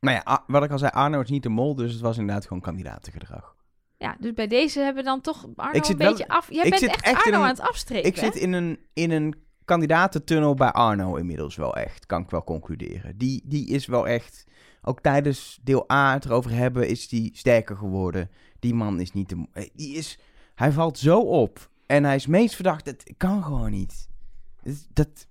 [0.00, 2.46] Nou ja, wat ik al zei, Arno is niet de mol, dus het was inderdaad
[2.46, 3.56] gewoon kandidatengedrag.
[3.96, 6.50] Ja, dus bij deze hebben we dan toch Arno Ik zit een wel- beetje af.
[6.52, 8.08] Jij ik bent zit echt, Arno een- aan het afstreken.
[8.08, 12.44] Ik zit in een, in een kandidatentunnel bij Arno inmiddels wel echt, kan ik wel
[12.44, 13.16] concluderen.
[13.18, 14.44] Die, die is wel echt,
[14.86, 18.30] ook tijdens deel A het erover hebben, is die sterker geworden.
[18.58, 20.18] Die man is niet mo- eh, Die is,
[20.54, 22.86] hij valt zo op en hij is meest verdacht.
[22.86, 24.08] Het kan gewoon niet.
[24.92, 25.26] Dat...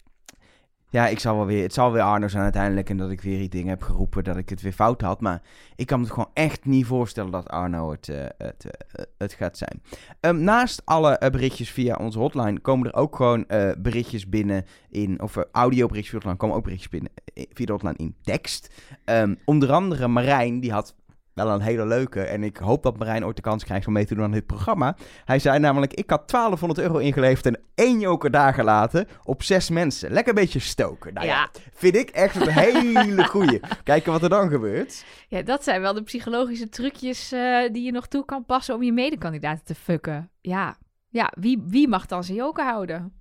[0.96, 3.38] Ja, ik zal wel weer, het zal weer Arno zijn uiteindelijk en dat ik weer
[3.38, 5.22] die dingen heb geroepen dat ik het weer fout had.
[5.22, 5.42] Maar
[5.76, 9.58] ik kan me gewoon echt niet voorstellen dat Arno het, eh, het, eh, het gaat
[9.58, 9.82] zijn.
[10.20, 13.46] Ehm, naast alle eh, berichtjes via onze hotline komen er ook gewoon
[13.78, 17.12] berichtjes binnen in, of audioberichtjes via de hotline, komen ook berichtjes binnen
[17.54, 18.74] via de hotline in tekst.
[19.06, 20.96] Ehm, onder andere Marijn, die had
[21.36, 24.06] wel een hele leuke, en ik hoop dat Marijn ooit de kans krijgt om mee
[24.06, 24.95] te doen aan dit programma.
[25.26, 29.69] Hij zei namelijk, ik had 1200 euro ingeleverd en één joker daar gelaten op zes
[29.69, 30.12] mensen.
[30.12, 31.13] Lekker een beetje stoken.
[31.13, 31.50] Nou ja, ja.
[31.74, 33.60] vind ik echt een hele goeie.
[33.84, 35.06] Kijken wat er dan gebeurt.
[35.28, 38.84] ja, dat zijn wel de psychologische trucjes eh, die je nog toe kan passen om
[38.84, 40.30] je medekandidaten te fucken.
[40.41, 40.78] Ja,
[41.10, 43.13] ja wie, wie mag dan zijn joker houden?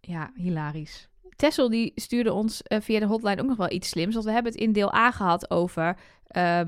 [0.00, 1.08] Ja, hilarisch.
[1.36, 4.14] Tessel die stuurde ons eh, via de hotline ook nog wel iets slims.
[4.14, 5.96] Want we hebben het in deel A gehad over
[6.34, 6.60] eh,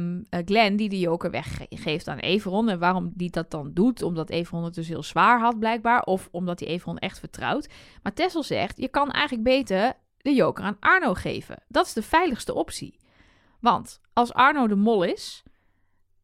[0.44, 2.68] Glenn die de joker weggeeft aan Everon.
[2.68, 4.02] En waarom die dat dan doet.
[4.02, 6.02] Omdat Everon het dus heel zwaar had blijkbaar.
[6.02, 7.68] Of omdat hij Everon echt vertrouwt.
[8.02, 11.62] Maar Tessel zegt, je kan eigenlijk beter de joker aan Arno geven.
[11.68, 12.98] Dat is de veiligste optie.
[13.60, 15.42] Want als Arno de mol is,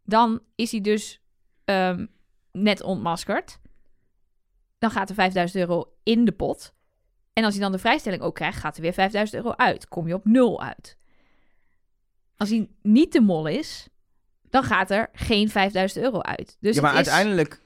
[0.05, 1.21] dan is hij dus
[1.65, 2.07] ehm,
[2.53, 3.59] net ontmaskerd.
[4.79, 6.75] Dan gaat er 5000 euro in de pot.
[7.33, 9.89] En als hij dan de vrijstelling ook krijgt, gaat er weer 5000 euro uit.
[9.89, 10.99] Kom je op nul uit.
[12.43, 13.89] Als hij niet de mol is,
[14.51, 16.57] dan gaat er geen 5000 euro uit.
[16.61, 17.61] Dus ja, maar het is- uiteindelijk,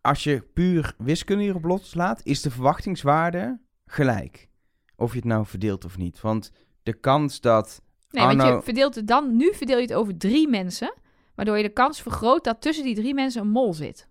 [0.00, 4.48] als je puur wiskunde hierop loslaat, is de verwachtingswaarde gelijk.
[4.96, 6.20] Of je het nou verdeelt of niet.
[6.20, 6.50] Want
[6.82, 10.16] de kans dat Nee, want Arno- je verdeelt het dan, nu verdeel je het over
[10.16, 10.94] drie mensen.
[11.34, 14.08] Waardoor je de kans vergroot dat tussen die drie mensen een mol zit.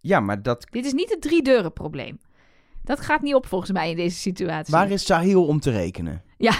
[0.00, 2.18] Ja, maar dat, Dit is niet het drie deuren probleem.
[2.84, 4.74] Dat gaat niet op volgens mij in deze situatie.
[4.74, 6.22] waar is Sahil om te rekenen?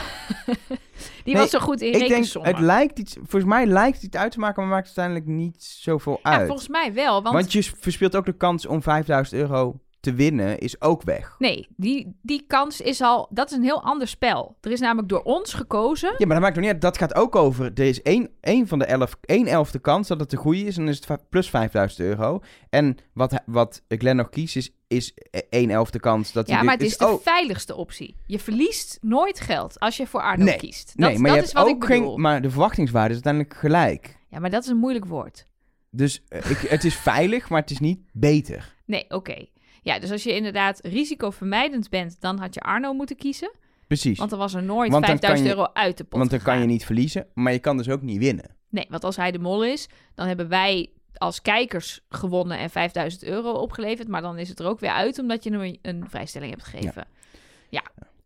[1.24, 4.04] Die Nee, was zo goed in Ik denk, het lijkt iets, volgens mij lijkt het
[4.04, 6.46] iets uit te maken, maar maakt uiteindelijk niet zoveel ja, uit.
[6.46, 7.22] volgens mij wel.
[7.22, 7.52] Want, Want...
[7.52, 11.34] je verspeelt ook de kans om 5000 euro te winnen, is ook weg.
[11.38, 13.28] nee, die, die kans is al...
[13.30, 14.56] Dat is een heel ander spel.
[14.60, 16.14] Er is namelijk door ons gekozen...
[16.18, 16.82] Ja, maar dat maakt nog niet uit.
[16.82, 17.70] Dat gaat ook over.
[17.74, 20.76] Er is één, één van de elf, één elfde kans dat het de goede is.
[20.76, 22.40] En dan is het plus 5000 euro.
[22.70, 25.14] En wat, wat Glenn nog kiest, is, is
[25.48, 28.16] één elfde kans dat hij Ja, maar het is de oh, veiligste optie.
[28.26, 30.92] Je verliest nooit geld als je voor Arno Nee, kiest.
[30.96, 32.12] Dat, nee, maar dat je is hebt wat ook ik bedoel.
[32.12, 32.20] geen.
[32.20, 34.16] Maar de verwachtingswaarde is uiteindelijk gelijk.
[34.28, 35.46] Ja, maar dat is een moeilijk woord.
[35.90, 38.74] Dus eh, ik, het is veilig, maar het is niet beter.
[38.86, 39.46] Nee, oké.
[39.86, 43.50] Ja, dus als je inderdaad risicovermijdend bent, dan had je Arno moeten kiezen.
[43.86, 44.18] Precies.
[44.18, 46.30] Want dan was er nooit Want dan 5000 kan je- euro uit de pot Want
[46.30, 48.56] dan kan je niet verliezen, maar je kan dus ook niet winnen.
[48.68, 53.24] Nee, want als hij de mol is, dan hebben wij als kijkers gewonnen en 5000
[53.24, 54.08] euro opgeleverd.
[54.08, 57.06] Maar dan is het er ook weer uit, omdat je hem een, vrijstelling hebt gegeven.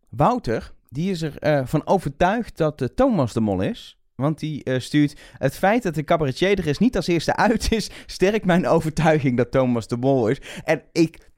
[0.08, 3.98] Wouter, die is ervan van overtuigd dat eh, Thomas de mol is.
[4.14, 5.20] Want die eh, stuurt...
[5.38, 7.90] Het feit dat de cabaretier er is niet als eerste uit is...
[8.06, 10.40] sterkt mijn overtuiging dat Thomas de mol is.
[10.64, 11.28] En ik...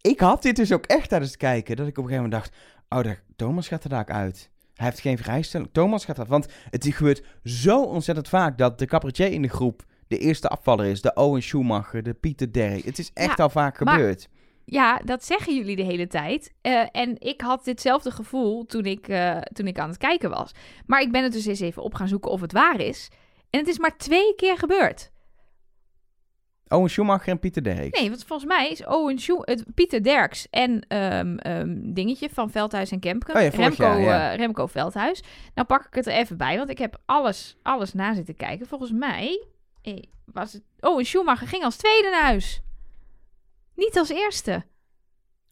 [0.00, 1.76] Ik had dit dus ook echt tijdens het kijken.
[1.76, 2.62] Dat ik op een gegeven moment dacht...
[2.88, 4.50] Oh, daar, Thomas gaat er daar uit.
[4.74, 5.68] Hij heeft geen vrijstelling.
[5.72, 6.26] Thomas gaat er...
[6.26, 8.58] Want het gebeurt zo ontzettend vaak...
[8.58, 9.84] dat de cabaretier in de groep...
[10.08, 11.00] de eerste afvaller is.
[11.00, 12.82] De Owen Schumacher, de Pieter Derry.
[12.84, 14.28] Het is echt Ja, al vaak gebeurd.
[14.64, 16.52] Ja, dat zeggen jullie de hele tijd.
[16.60, 20.52] Eh, en ik had ditzelfde gevoel toen ik, eh, toen ik aan het kijken was.
[20.86, 23.08] Maar ik ben het dus eens even op gaan zoeken of het waar is.
[23.50, 25.10] En het is maar twee keer gebeurd.
[26.68, 27.88] Owen Schumacher en Pieter Derry.
[27.90, 32.50] Nee, want volgens mij is Owen Schu het Pieter Derks en ehm, ehm, dingetje van
[32.50, 33.34] Veldhuis en Kempen.
[33.34, 34.30] Oh ja, Remco, jaar, ja.
[34.32, 35.22] eh, Remco Veldhuis.
[35.54, 38.66] Nou pak ik het er even bij, want ik heb alles, alles na zitten kijken.
[38.66, 39.44] Volgens mij
[39.82, 40.62] eh, was het...
[40.80, 42.60] Owen Schumacher ging als tweede naar huis.
[43.74, 44.64] Niet als eerste.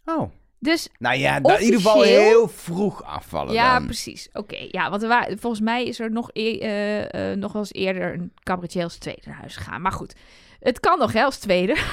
[0.05, 0.31] Oh.
[0.59, 3.85] Dus Nou ja, in ieder geval heel vroeg afvallen ja, dan.
[3.85, 4.29] precies.
[4.33, 7.72] Oké, ja, want er wa- volgens mij is er nog, e- eh, nog wel eens
[7.72, 9.83] eerder een cabaretier als tweede naar huis gegaan.
[9.83, 10.14] Maar goed,
[10.66, 11.76] het kan nog hè, als tweede.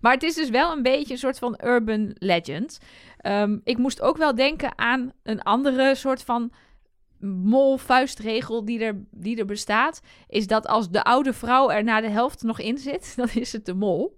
[0.00, 2.78] Maar het is dus wel een beetje een soort van urban legend.
[3.16, 6.52] Ehm, ik moest ook wel denken aan een andere soort van
[7.20, 10.00] mol-vuistregel die er, die er bestaat.
[10.28, 13.52] Is dat als de oude vrouw er na de helft nog in zit, dan is
[13.52, 14.16] het de mol.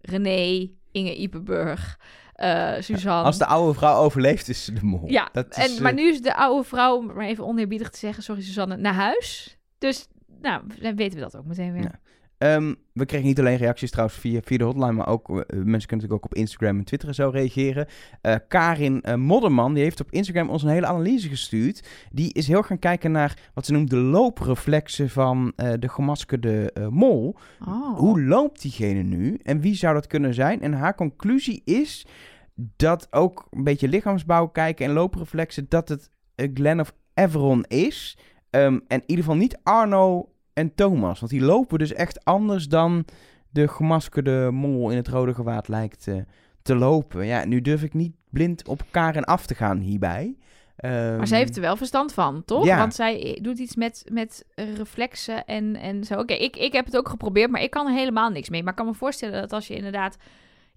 [0.00, 1.98] René, Inge Iperburg,
[2.34, 3.24] eh Suzanne.
[3.24, 5.08] Als de oude vrouw overleeft, is ze de mol.
[5.10, 7.90] Ja, dat is, en, maar eh, nu is de oude vrouw, om maar even oneerbiedig
[7.90, 9.58] te zeggen, sorry Suzanne, naar huis.
[9.78, 10.08] Dus,
[10.40, 11.82] nou, dan weten we dat ook meteen weer.
[11.82, 12.00] Ja.
[12.42, 15.66] Ehm, we kregen niet alleen reacties trouwens via, via de hotline, maar ook eh, mensen
[15.66, 17.86] kunnen natuurlijk ook op Instagram en Twitter en zo reageren.
[18.20, 21.88] Eh, Karin eh, Modderman, die heeft op Instagram ons een hele analyse gestuurd.
[22.12, 27.36] Die is heel gaan kijken naar wat ze noemt de loopreflexen van de gemaskerde mol.
[27.66, 27.98] Oh.
[27.98, 30.60] Hoe loopt diegene nu en wie zou dat kunnen zijn?
[30.60, 32.06] En haar conclusie is
[32.54, 36.10] dat ook een beetje lichaamsbouw kijken en loopreflexen, dat het
[36.54, 38.18] Glenn of Everon is.
[38.50, 41.20] Ehm, en in ieder geval niet Arno en Thomas.
[41.20, 43.04] Want die lopen dus echt anders dan
[43.50, 46.16] de gemaskerde mol in het rode gewaad lijkt eh,
[46.62, 47.26] te lopen.
[47.26, 50.36] Ja, nu durf ik niet blind op Karen af te gaan hierbij.
[50.82, 52.64] Maar Ehm, zij heeft er wel verstand van, toch?
[52.64, 52.78] Ja.
[52.78, 56.18] Want zij doet iets met, met reflexen en, en zo.
[56.18, 58.62] Oké, ik, ik heb het ook geprobeerd, maar ik kan er helemaal niks mee.
[58.62, 60.16] Maar ik kan me voorstellen dat als je inderdaad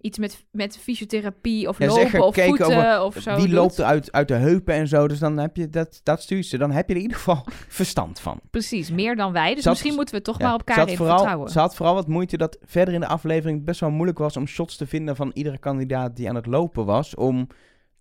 [0.02, 4.28] iets met, met fysiotherapie of Ja, lopen of voeten of zo Die loopt uit, uit
[4.28, 5.08] de heupen en zo.
[5.08, 6.58] Dus dan heb je dat, dat stuurt ze.
[6.58, 8.40] Dan heb je er in ieder geval verstand van.
[8.52, 9.56] Precies, meer dan wij.
[9.56, 11.50] Dus misschien moeten we toch Ja, maar op had Karin vooral, vertrouwen.
[11.50, 14.48] Ze had vooral wat moeite dat verder in de aflevering best wel moeilijk was om
[14.48, 17.16] shots te vinden van iedere kandidaat die aan het lopen was.
[17.16, 17.48] Om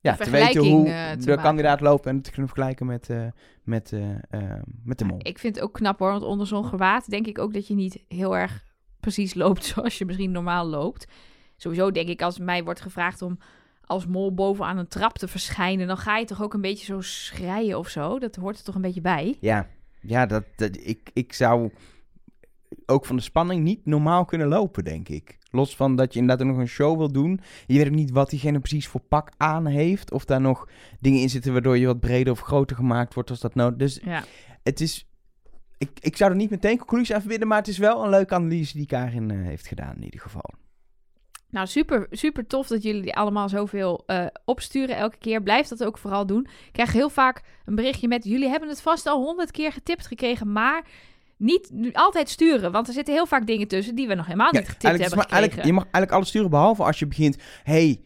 [0.01, 1.43] ja, te weten hoe eh, te de maken.
[1.43, 3.27] kandidaat loopt en te kunnen vergelijken met, eh,
[3.63, 5.19] met, eh, eh, met de mol.
[5.23, 7.75] Ik vind het ook knap hoor, want onder zo'n gewaad denk ik ook dat je
[7.75, 8.65] niet heel erg
[9.01, 11.07] precies loopt zoals je misschien normaal loopt.
[11.57, 13.38] Sowieso denk ik als mij wordt gevraagd om
[13.87, 17.01] als mol bovenaan een trap te verschijnen, dan ga je toch ook een beetje zo
[17.01, 18.19] schreien of zo.
[18.19, 19.37] Dat hoort er toch een beetje bij.
[19.40, 19.69] Ja,
[20.01, 21.71] ja dat, dat, ik, ik zou
[22.87, 25.38] ook van de spanning niet normaal kunnen lopen, denk ik.
[25.51, 27.40] Los van dat je inderdaad nog een show wil doen.
[27.67, 30.12] Je weet ook niet wat diegene precies voor pak aan heeft.
[30.12, 30.69] Of daar nog
[31.01, 34.01] dingen in zitten waardoor je wat breder of groter gemaakt wordt als dat nodig Dus
[34.05, 34.25] Ja.
[34.62, 35.09] het is...
[35.79, 38.35] Ik, ik zou er niet meteen conclusies aan verbinden, maar het is wel een leuke
[38.35, 40.51] analyse die Karin eh, heeft gedaan in ieder geval.
[41.55, 45.43] Nou, super, super tof dat jullie die allemaal zoveel eh, opsturen elke keer.
[45.43, 46.47] Blijf dat ook vooral doen.
[46.67, 48.25] Ik krijg heel vaak een berichtje met...
[48.25, 50.85] jullie hebben het vast al honderd keer getipt gekregen, maar
[51.37, 52.73] niet nu altijd sturen.
[52.73, 55.19] Want er zitten heel vaak dingen tussen die we nog helemaal Ja, niet getipt hebben
[55.19, 55.67] maar gekregen.
[55.67, 57.37] je mag eigenlijk alles sturen behalve als je begint...
[57.62, 58.01] hey,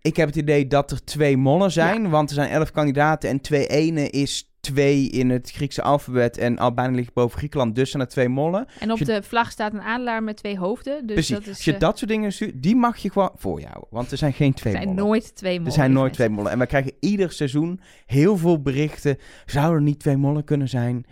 [0.00, 3.40] ik heb het idee dat er twee mollen zijn, want er zijn elf kandidaten en
[3.40, 8.02] twee ene is twee in het Griekse alfabet en Albanië ligt boven Griekenland, dus zijn
[8.02, 8.66] er twee mollen.
[8.80, 11.06] En op je- de vlag staat een adelaar met twee hoofden.
[11.06, 13.32] Dus Precies, dat is, als je eh, dat soort dingen stuurt, die mag je gewoon
[13.36, 15.04] voor jou, want er zijn geen twee er zijn mollen.
[15.06, 15.66] nooit twee mollen.
[15.72, 16.50] er zijn nooit twee mollen.
[16.52, 19.18] En we krijgen ieder seizoen heel veel berichten.
[19.46, 21.06] Zouden er niet twee mollen kunnen zijn?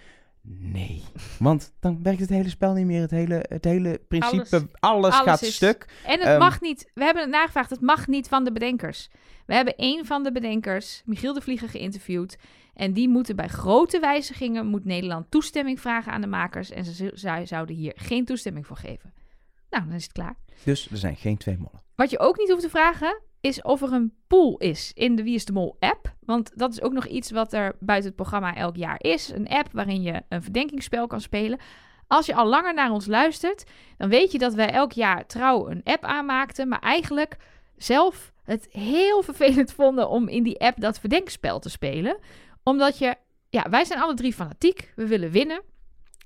[0.59, 1.03] Nee.
[1.39, 3.01] Want dan werkt het hele spel niet meer.
[3.01, 5.87] Het hele, het hele principe, alles, alles gaat is- stuk.
[6.07, 6.91] En het Ehm, mag niet.
[6.95, 7.71] We hebben het nagevraagd.
[7.71, 9.09] Het mag niet van de bedenkers.
[9.47, 12.37] We hebben één van de bedenkers, Michiel de Vlieger, geïnterviewd.
[12.75, 16.71] En die moeten bij grote wijzigingen, moet Nederland toestemming vragen aan de makers.
[16.71, 17.11] En ze,
[17.45, 19.13] zouden hier geen toestemming voor geven.
[19.71, 20.37] Nou, dan is het klaar.
[20.65, 21.83] Dus er zijn geen twee mollen.
[21.95, 25.23] Wat je ook niet hoeft te vragen, is of er een pool is in de
[25.23, 26.15] Wie is de Mol app.
[26.21, 29.29] Want dat is ook nog iets wat er buiten het programma elk jaar is.
[29.29, 31.59] Een app waarin je een verdenkingsspel kan spelen.
[32.07, 33.65] Als je al langer naar ons luistert,
[33.97, 36.69] dan weet je dat wij elk jaar trouw een app aanmaakten.
[36.69, 37.37] Maar eigenlijk
[37.77, 42.19] zelf het heel vervelend vonden om in die app dat verdenkspel te spelen.
[42.65, 43.15] Omdat je,
[43.49, 44.93] ja, wij zijn alle drie fanatiek.
[44.97, 45.63] We willen winnen.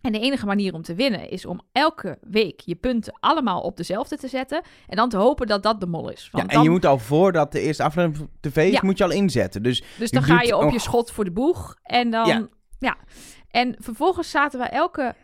[0.03, 3.77] En de enige manier om te winnen is om elke week je punten allemaal op
[3.77, 4.63] dezelfde te zetten.
[4.87, 6.29] En dan te hopen dat dat de mol is.
[6.33, 8.81] Ja, en je moet al voordat de eerste aflevering tv is, Ja.
[8.83, 9.63] moet je al inzetten.
[9.63, 11.77] Dus Dus dan ga je op je schot voor de boeg.
[11.83, 12.27] En dan.
[12.27, 12.49] Ja.
[12.79, 12.97] Ja.
[13.51, 15.15] En vervolgens zaten we elke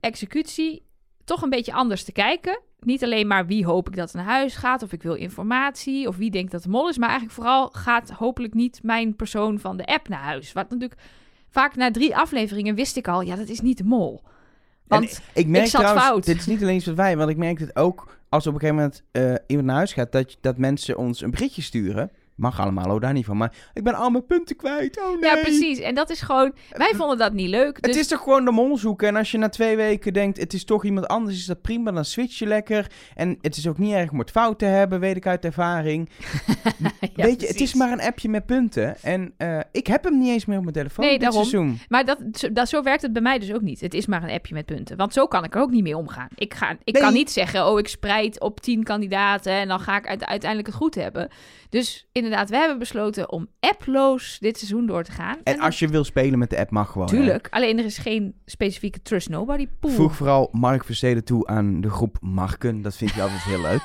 [0.00, 0.86] executie
[1.24, 2.60] toch een beetje anders te kijken.
[2.80, 6.16] Niet alleen maar wie hoop ik dat naar huis gaat, of ik wil informatie, of
[6.16, 6.98] wie denkt dat de mol is.
[6.98, 10.52] Maar eigenlijk vooral gaat hopelijk niet mijn persoon van de app naar huis.
[10.52, 11.00] Wat natuurlijk
[11.48, 14.22] vaak na drie afleveringen wist ik al, ja, dat is niet de mol.
[14.86, 16.24] Want en ik merk ik zat trouwens, fout.
[16.24, 18.60] dit is niet alleen iets wat wij, want ik merk het ook als op een
[18.60, 22.10] gegeven moment eh, iemand naar huis gaat, dat, dat mensen ons een berichtje sturen.
[22.42, 23.36] Mag allemaal, oh daar niet van.
[23.36, 24.98] Maar ik ben al mijn punten kwijt.
[25.00, 25.30] Oh nee.
[25.30, 25.78] ja, precies.
[25.78, 27.76] En dat is gewoon, wij vonden dat niet leuk.
[27.76, 29.08] Het Dus is toch gewoon de mol zoeken.
[29.08, 31.90] En als je na twee weken denkt, het is toch iemand anders, is dat prima.
[31.92, 32.90] Dan switch je lekker.
[33.14, 36.08] En het is ook niet erg om het fout te hebben, weet ik uit ervaring.
[37.14, 38.96] Ja, weet je, het is maar een appje met punten.
[39.02, 41.44] En eh, ik heb hem niet eens meer op mijn telefoon Nee, dit daarom.
[41.44, 41.78] seizoen.
[41.88, 43.80] Maar dat, zo- dat, zo werkt het bij mij dus ook niet.
[43.80, 44.96] Het is maar een appje met punten.
[44.96, 46.28] Want zo kan ik er ook niet mee omgaan.
[46.34, 47.02] Ik, ga, ik Nee.
[47.02, 50.68] kan niet zeggen, oh, ik spreid op tien kandidaten en dan ga ik uite- uiteindelijk
[50.70, 51.28] het goed hebben.
[51.68, 55.38] Dus inderdaad, we hebben besloten om apploos dit seizoen door te gaan.
[55.44, 57.06] En als je wil spelen met de app, mag gewoon.
[57.08, 57.12] hè.
[57.16, 57.48] Tuurlijk.
[57.50, 59.90] Alleen er is geen specifieke Trust Nobody pool.
[59.90, 62.82] Voeg vooral Mark Versteden toe aan de groep Marken.
[62.82, 63.80] Dat vind je altijd heel leuk.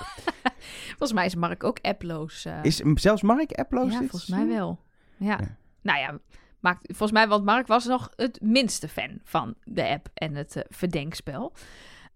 [0.87, 2.45] Volgens mij is Mark ook apploos.
[2.45, 2.59] eh.
[2.61, 4.79] Is zelfs Mark apploos ja, volgens mij wel.
[5.17, 5.27] Ja.
[5.39, 5.55] Ja.
[5.81, 6.19] Nou ja,
[6.59, 10.55] maakt, volgens mij, want Mark was nog het minste fan van de app en het
[10.55, 11.53] eh, verdenkspel.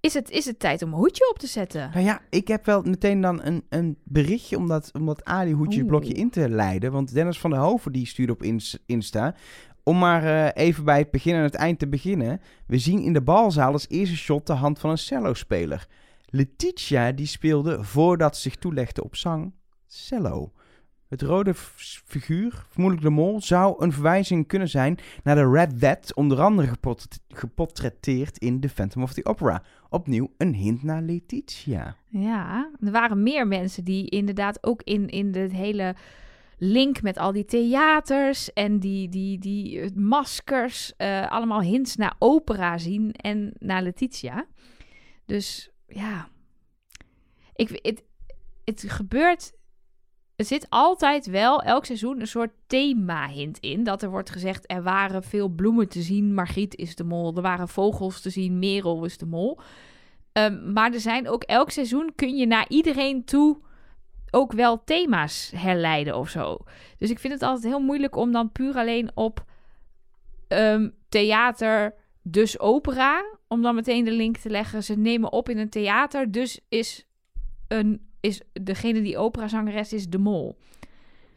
[0.01, 1.89] Is het, is het tijd om een hoedje op te zetten?
[1.93, 6.09] Nou ja, ik heb wel meteen dan een, een berichtje om dat, om dat Ali-hoedjesblokje
[6.09, 6.19] Oeh.
[6.19, 6.91] in te leiden.
[6.91, 9.35] Want Dennis van der Hoven die stuurde op Ins- Insta.
[9.83, 12.41] Om maar eh, even bij het begin en het eind te beginnen.
[12.67, 15.87] We zien in de balzaal als eerste shot de hand van een cello-speler.
[16.25, 19.53] Letitia die speelde voordat ze zich toelegde op zang
[19.87, 20.51] cello.
[21.11, 21.53] Het rode
[22.05, 26.67] figuur, vermoedelijk de mol, zou een verwijzing kunnen zijn naar de Red Dead, onder andere
[27.27, 29.63] geport- in The Phantom of the Opera.
[29.89, 31.95] Opnieuw een hint naar Letitia.
[32.07, 35.95] Ja, er waren meer mensen die inderdaad ook in, in de hele
[36.57, 42.15] link met al die theaters en die, die, die eh, maskers, eh, allemaal hints naar
[42.19, 44.45] opera zien en naar Letitia.
[45.25, 46.27] Dus ja,
[47.55, 48.03] ik, het,
[48.63, 49.59] het gebeurt.
[50.41, 53.83] Er zit altijd wel elk seizoen een soort thema-hint in.
[53.83, 57.35] Dat er wordt gezegd: er waren veel bloemen te zien, Margriet is de mol.
[57.35, 59.59] Er waren vogels te zien, Merel is de mol.
[60.31, 63.57] Ehm, maar er zijn ook elk seizoen kun je naar iedereen toe
[64.31, 66.57] ook wel thema's herleiden of zo.
[66.97, 69.45] Dus ik vind het altijd heel moeilijk om dan puur alleen op
[70.47, 74.83] ehm, theater, dus opera, om dan meteen de link te leggen.
[74.83, 77.07] Ze nemen op in een theater, dus is,
[77.67, 80.57] een, is degene die operazangeres is de mol.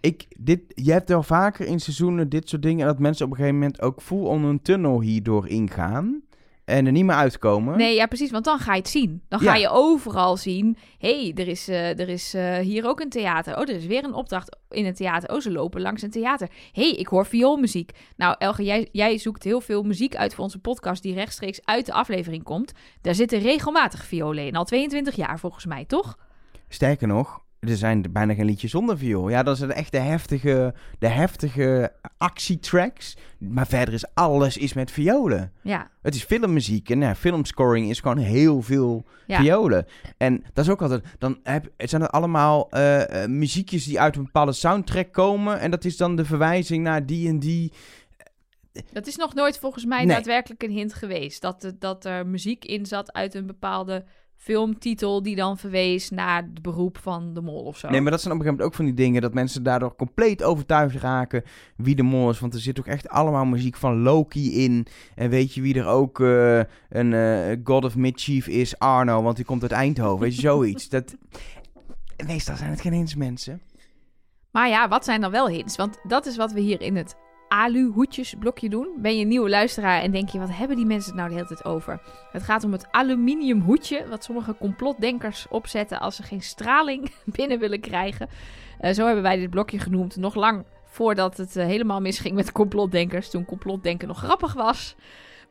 [0.01, 2.87] Ik, dit, je hebt wel vaker in seizoenen dit soort dingen...
[2.87, 6.23] dat mensen op een gegeven moment ook full on een tunnel hierdoor ingaan...
[6.65, 7.77] en er niet meer uitkomen.
[7.79, 9.23] Nee, ja, precies, want dan ga je het zien.
[9.29, 9.51] Dan Ja.
[9.51, 10.77] ga je overal zien.
[10.99, 13.55] hey, er is, eh, er is eh, hier ook een theater.
[13.57, 15.31] Oh, er is weer een opdracht in een theater.
[15.35, 16.49] Oh, ze lopen langs een theater.
[16.73, 17.91] hey, ik hoor vioolmuziek.
[18.17, 21.03] Nou, Elge, jij, jij zoekt heel veel muziek uit voor onze podcast...
[21.03, 22.73] die rechtstreeks uit de aflevering komt.
[23.01, 24.57] Daar zitten regelmatig violen in.
[24.57, 26.19] Al 22 jaar volgens mij, toch?
[26.75, 29.29] Sterker nog, er zijn bijna geen liedjes zonder viool.
[29.29, 33.17] Ja, dat zijn echt de heftige, de heftige actietracks.
[33.39, 35.53] Maar verder is alles is met violen.
[35.63, 39.39] Ja, Het is filmmuziek en ja, filmscoring is gewoon heel veel Ja.
[39.41, 39.87] violen.
[40.17, 44.17] En dat is ook altijd, dan heb, zijn het allemaal eh, eh, muziekjes die uit
[44.17, 45.61] een bepaalde soundtrack komen.
[45.61, 47.73] En dat is dan de verwijzing naar die en die.
[48.93, 50.15] dat is nog nooit volgens mij Nee.
[50.15, 51.43] daadwerkelijk een hint geweest.
[51.43, 54.05] Dat, dat er muziek in zat uit een bepaalde
[54.37, 55.23] filmtitel...
[55.23, 57.89] die dan verwees naar het beroep van de mol of zo.
[57.89, 59.97] Nee, maar dat zijn op een gegeven moment ook van die dingen dat mensen daardoor
[59.97, 61.43] compleet overtuigd raken
[61.77, 62.41] wie de mol is.
[62.41, 64.87] Want er zit ook echt allemaal muziek van Loki in.
[65.15, 68.79] En weet je wie er ook eh, een eh, God of Mischief is?
[68.79, 70.21] Arno, want die komt uit Eindhoven.
[70.21, 70.89] Weet je, zoiets.
[70.89, 71.17] Dat...
[72.27, 73.61] Meestal zijn het geen eens mensen.
[74.51, 75.77] Maar ja, wat zijn dan wel hints?
[75.77, 77.17] Want dat is wat we hier in het
[77.49, 78.89] alu-hoedjesblokje doen.
[78.97, 81.35] Ben je een nieuwe luisteraar en denk je, wat hebben die mensen het nou de
[81.35, 82.01] hele tijd over?
[82.33, 87.59] Het gaat om het aluminium hoedje, wat sommige complotdenkers opzetten als ze geen straling binnen
[87.59, 88.29] willen krijgen.
[88.79, 92.53] Eh, zo hebben wij dit blokje genoemd, nog lang voordat het eh, helemaal misging met
[92.63, 93.31] complotdenkers.
[93.31, 94.97] Toen complotdenken nog grappig was.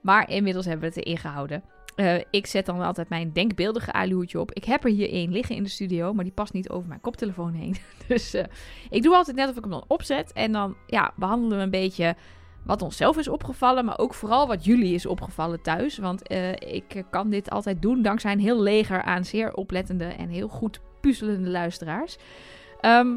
[0.02, 1.64] Maar inmiddels hebben we het erin gehouden.
[1.96, 4.52] Eh, ik zet dan altijd mijn denkbeeldige aluhoedje op.
[4.52, 7.02] Ik heb er hier één liggen in de studio, maar die past niet over mijn
[7.02, 7.76] koptelefoon heen.
[8.08, 8.44] Dus eh,
[8.90, 10.34] ik doe altijd net of ik hem dan opzet.
[10.34, 12.16] En dan ja, behandelen we een beetje
[12.64, 15.98] wat onszelf is opgevallen, maar ook vooral wat jullie is opgevallen thuis.
[15.98, 20.30] Want eh, ik kan dit altijd doen dankzij een heel leger aan zeer oplettende en
[20.30, 22.18] heel goed puzzelende luisteraars.
[22.80, 23.10] Ehm,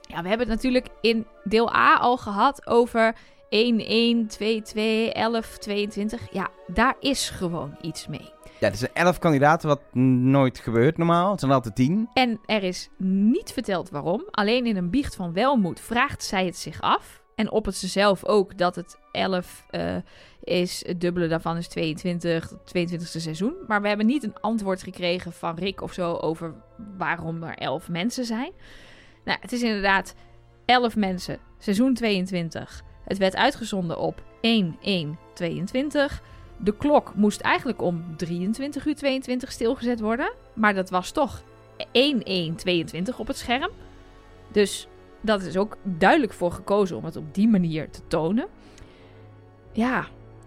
[0.00, 3.14] ja, we hebben het natuurlijk in deel A al gehad over
[3.48, 6.32] 1, 1, 2, 2, 11, 22.
[6.32, 8.32] Ja, daar is gewoon iets mee.
[8.60, 11.30] Ja, er zijn elf kandidaten, wat nooit gebeurt normaal.
[11.30, 12.08] Het zijn altijd tien.
[12.12, 14.24] En er is niet verteld waarom.
[14.30, 17.22] Alleen in een biecht van welmoed vraagt zij het zich af.
[17.34, 19.96] En op het ze zelf ook dat het 11 eh,
[20.40, 20.86] is.
[20.86, 23.54] Het dubbele daarvan is 22, het 22e seizoen.
[23.66, 26.54] Maar we hebben niet een antwoord gekregen van Rick of zo over
[26.98, 28.52] waarom er 11 mensen zijn.
[29.24, 30.14] Nou, het is inderdaad
[30.64, 32.82] 11 mensen, seizoen 22.
[33.04, 34.22] Het werd uitgezonden op 1-1-22.
[36.56, 40.32] De klok moest eigenlijk om 23 uur 22 stilgezet worden.
[40.52, 41.42] Maar dat was toch
[41.92, 43.70] 1122 op het scherm.
[44.52, 44.88] Dus
[45.20, 48.46] dat is ook duidelijk voor gekozen om het op die manier te tonen.
[49.72, 50.06] Ja,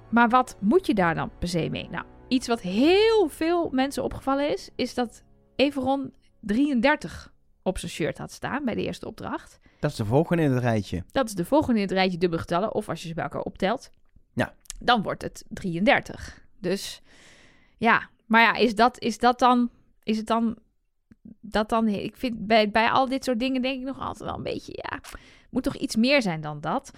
[0.10, 1.88] maar wat moet je daar dan per se mee?
[1.91, 5.24] Nou, iets wat heel veel mensen opgevallen is, is dat
[5.56, 7.32] Everon 33
[7.67, 9.60] op zijn shirt had staan bij de eerste opdracht.
[9.80, 11.03] Dat is de volgende in het rijtje.
[11.11, 13.41] Dat is de volgende in het rijtje dubbele getallen, of als je ze bij elkaar
[13.41, 13.89] optelt.
[14.34, 14.53] Ja.
[14.80, 16.45] Dan wordt het 33.
[16.59, 17.01] Dus
[17.78, 19.70] ja, maar ja, is dat, is dat dan,
[20.03, 20.57] is het dan,
[21.41, 24.38] dat dan, ik vind bij, bij al dit soort dingen denk ik nog altijd wel
[24.38, 24.99] een beetje, ja,
[25.49, 26.91] moet toch iets meer zijn dan dat.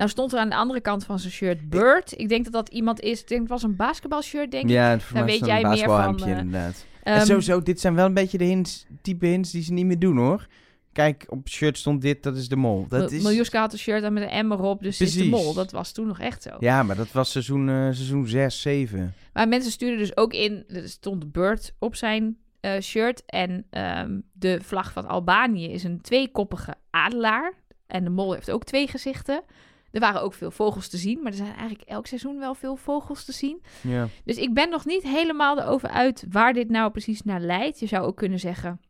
[0.00, 2.14] Nou stond er aan de andere kant van zijn shirt Bird.
[2.16, 3.20] Ik denk dat dat iemand is.
[3.20, 4.70] Ik denk het was een basketbalshirt, denk ik.
[4.70, 6.86] Ja, mij is weet het een jij meer van, eh, inderdaad.
[7.02, 9.86] Ehm, en sowieso, dit zijn wel een beetje de hints, type hints die ze niet
[9.86, 10.46] meer doen, hoor.
[10.92, 12.86] Kijk, op het shirt stond dit, dat is de mol.
[12.88, 13.22] Dat is...
[13.22, 15.44] Miljuska had een shirt aan met een M erop, dus dit is de Precies.
[15.44, 15.54] mol.
[15.54, 16.50] Dat was toen nog echt zo.
[16.58, 19.14] Ja, maar dat was seizoen, eh, seizoen 6, 7.
[19.32, 23.22] Maar mensen stuurden dus ook in, er stond Bird op zijn eh, shirt.
[23.26, 27.52] En ehm, de vlag van Albanië is een tweekoppige adelaar.
[27.86, 29.42] En de mol heeft ook twee gezichten.
[29.90, 32.76] Er waren ook veel vogels te zien, maar er zijn eigenlijk elk seizoen wel veel
[32.76, 33.62] vogels te zien.
[33.80, 34.08] Ja.
[34.24, 37.80] Dus ik ben nog niet helemaal erover uit waar dit nou precies naar leidt.
[37.80, 38.80] Je zou ook kunnen zeggen,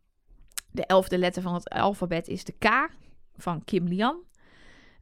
[0.70, 2.90] de elfde letter van het alfabet is de K
[3.36, 4.18] van Kim Lian.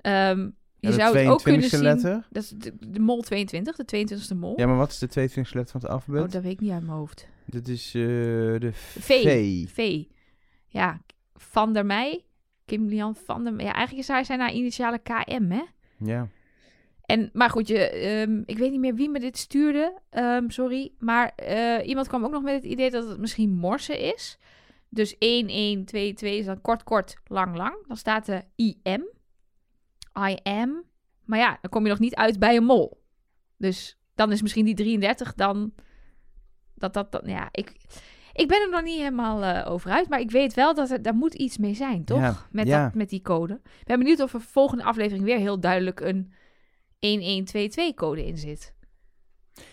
[0.00, 0.48] Ehm,
[0.80, 1.82] je zou het ook kunnen 22e zien...
[1.82, 2.26] letter?
[2.30, 4.52] Dat is de, de mol 22, de 22e mol.
[4.56, 6.22] Ja, maar wat is de 22 letter van het alfabet?
[6.22, 7.28] oh, dat weet ik niet uit mijn hoofd.
[7.44, 9.22] Dat is eh, de V.
[9.22, 9.68] V.
[9.70, 10.04] V.
[10.66, 11.00] Ja,
[11.34, 12.24] Van der Meij.
[12.64, 13.66] Kim Lian van der Meij.
[13.66, 15.62] Ja, eigenlijk is hij zijn haar initiale KM, hè?
[15.98, 16.28] Ja.
[17.04, 19.98] En, maar goed, je, ehm, ik weet niet meer wie me dit stuurde.
[20.10, 20.92] ehm, sorry.
[20.98, 24.38] Maar eh, iemand kwam ook nog met het idee dat het misschien morsen is.
[24.88, 27.86] Dus 1, 1, 2, 2 is dan kort, kort, lang, lang.
[27.86, 29.08] Dan staat er IM.
[30.28, 30.84] I am.
[31.24, 33.02] Maar ja, dan kom je nog niet uit bij een mol.
[33.56, 35.74] Dus dan is misschien die 33 dan...
[36.74, 37.22] Dat dat dan...
[37.24, 37.76] Ja, ik,
[38.38, 40.08] ik ben er nog niet helemaal eh, over uit.
[40.08, 42.20] Maar ik weet wel dat er, daar moet iets mee zijn, toch?
[42.20, 42.84] Ja, met, ja.
[42.84, 43.60] dat, met die code.
[43.64, 46.32] Ik ben benieuwd of er volgende aflevering weer heel duidelijk een
[47.06, 48.74] 1122-code in zit.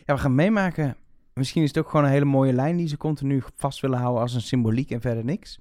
[0.05, 0.95] ja, we gaan meemaken.
[1.33, 4.21] Misschien is het ook gewoon een hele mooie lijn die ze continu vast willen houden
[4.21, 5.59] als een symboliek en verder niks.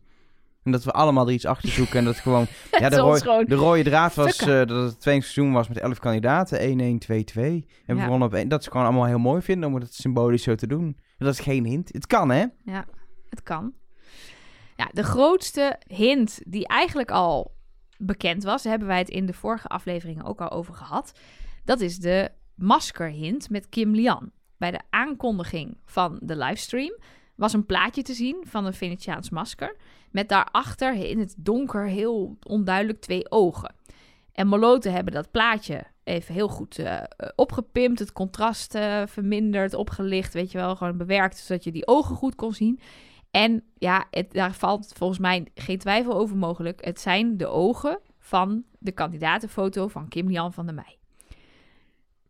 [0.62, 2.46] En dat we allemaal er iets achter zoeken en dat gewoon...
[2.80, 5.98] ja, de, gewoon de rode draad was eh, dat het tweede seizoen was met 11
[5.98, 6.58] kandidaten.
[6.58, 7.66] 1, 1, 2, 2.
[7.86, 8.08] En we Ja.
[8.08, 8.48] wonnen op één.
[8.48, 10.96] Dat ze gewoon allemaal heel mooi vinden om het symbolisch zo te doen.
[11.18, 11.92] Dat is geen hint.
[11.92, 12.46] Het kan, hè?
[12.64, 12.86] Ja,
[13.30, 13.72] het kan.
[14.76, 17.54] Ja, de grootste hint die eigenlijk al
[17.98, 21.12] bekend was, hebben wij het in de vorige afleveringen ook al over gehad.
[21.64, 24.30] Dat is de maskerhint met Kim Lian.
[24.56, 26.98] Bij de aankondiging van de livestream
[27.34, 29.76] was een plaatje te zien van een Venetiaans masker.
[30.10, 33.74] Met daarachter in het donker heel onduidelijk twee ogen.
[34.32, 37.98] En Moloten hebben dat plaatje even heel goed eh, eh, opgepimpt.
[37.98, 40.76] Het contrast eh, verminderd, opgelicht, weet je wel.
[40.76, 42.80] Gewoon bewerkt, zodat je die ogen goed kon zien.
[43.30, 46.84] En ja, het, daar valt volgens mij geen twijfel over mogelijk.
[46.84, 50.98] Het zijn de ogen van de kandidatenfoto van Kim Lian van der Meij.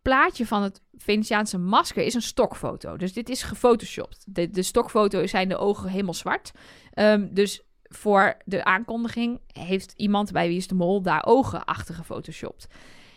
[0.03, 2.97] Plaatje van het Venetiaanse masker is een stokfoto.
[2.97, 4.25] Dus dit is gefotoshopt.
[4.27, 6.53] De, de stokfoto zijn de ogen helemaal zwart.
[6.93, 11.95] Ehm, dus voor de aankondiging heeft iemand bij Wie is de Mol daar ogen achter
[11.95, 12.67] gefotoshopt.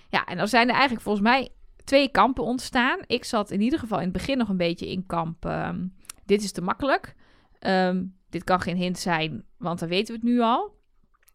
[0.09, 1.49] Ja, en dan zijn er eigenlijk volgens mij
[1.83, 2.99] twee kampen ontstaan.
[3.07, 5.45] Ik zat in ieder geval in het begin nog een beetje in kamp.
[5.45, 5.87] ehm,
[6.25, 7.15] dit is te makkelijk.
[7.59, 10.75] Ehm, dit kan geen hint zijn, want dan weten we het nu al.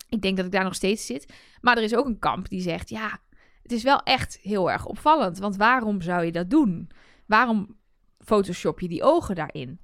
[0.08, 1.32] Ik denk dat ik daar nog steeds zit.
[1.60, 3.18] Maar er is ook een kamp die zegt: ja,
[3.62, 5.38] het is wel echt heel erg opvallend.
[5.38, 6.90] Want waarom zou je dat doen?
[7.26, 7.76] Waarom
[8.18, 9.80] photoshop je die ogen daarin?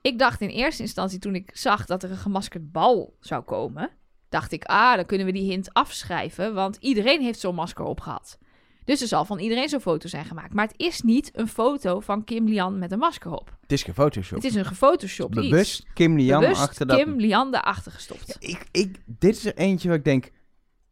[0.00, 3.90] Ik dacht in eerste instantie toen ik zag dat er een gemaskerd bal zou komen,
[4.30, 8.38] dacht ik, ah, dan kunnen we die hint afschrijven, want iedereen heeft zo'n masker opgehad.
[8.84, 10.52] Dus er zal van iedereen zo'n foto zijn gemaakt.
[10.54, 13.56] Maar het is niet een foto van Kim Lian met een masker op.
[13.60, 14.36] Het is geen Photoshop.
[14.36, 15.48] Het is een gefotoshopt iets.
[15.48, 16.96] Bewust Kim Lian Bewust achter dat...
[17.02, 18.36] Kim Lian erachter gestopt.
[18.40, 20.30] Ja, ik, ik, dit is er eentje waar ik denk,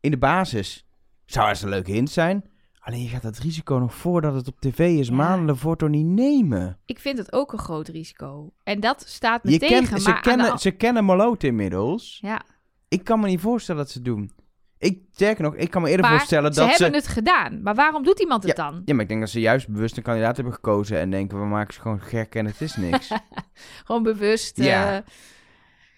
[0.00, 0.86] in de basis
[1.26, 2.44] zou het een leuke hint zijn.
[2.78, 5.14] Alleen je gaat het risico nog voordat het op tv is, Ja.
[5.14, 6.78] maanden ervoor toch niet nemen.
[6.84, 8.52] Ik vind het ook een groot risico.
[8.62, 10.00] En dat staat me Je tegen.
[10.00, 12.18] ze, de kennen, an- ze kennen Moloot inmiddels.
[12.22, 12.42] Ja,
[12.88, 14.30] Ik kan me niet voorstellen dat ze het doen.
[14.78, 16.82] Ik, sterker nog, ik kan me eerder maar voorstellen ze dat ze...
[16.82, 17.62] hebben het gedaan.
[17.62, 18.82] Maar waarom doet iemand het dan?
[18.84, 21.46] Ja, maar ik denk dat ze juist bewust een kandidaat hebben gekozen en denken, we
[21.46, 23.10] maken ze gewoon gek en het is niks.
[23.84, 24.56] Gewoon bewust.
[24.56, 24.96] Ja.
[24.96, 25.02] eh,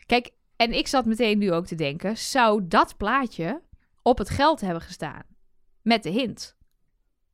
[0.06, 3.60] Kijk, en ik zat meteen nu ook te denken: zou dat plaatje
[4.02, 5.22] op het geld hebben gestaan?
[5.82, 6.56] Met de hint.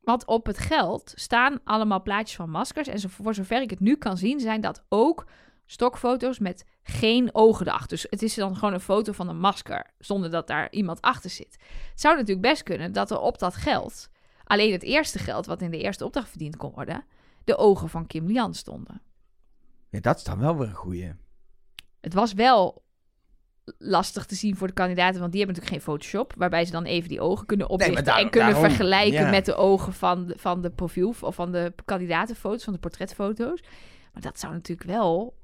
[0.01, 2.87] Want op het geld staan allemaal plaatjes van maskers.
[2.87, 5.25] En voor zover ik het nu kan zien, zijn dat ook
[5.67, 7.89] stokfoto's met geen ogen erachter.
[7.89, 11.29] Dus het is dan gewoon een foto van een masker, zonder dat daar iemand achter
[11.29, 11.57] zit.
[11.91, 14.09] Het zou natuurlijk best kunnen dat er op dat geld,
[14.43, 17.03] alleen het eerste geld wat in de eerste opdracht verdiend kon worden,
[17.43, 19.01] de ogen van Kim Lian stonden.
[19.89, 21.13] ja, dat is dan wel weer een goeie.
[22.01, 22.85] Het was wel
[23.77, 26.83] lastig te zien voor de kandidaten, want die hebben natuurlijk geen Photoshop, waarbij ze dan
[26.83, 29.29] even die ogen kunnen oplichten daar- en kunnen daarom, vergelijken ja.
[29.29, 33.61] met de ogen van de, van de profiel of van de kandidatenfoto's, van de portretfoto's.
[34.13, 35.37] Maar dat zou natuurlijk wel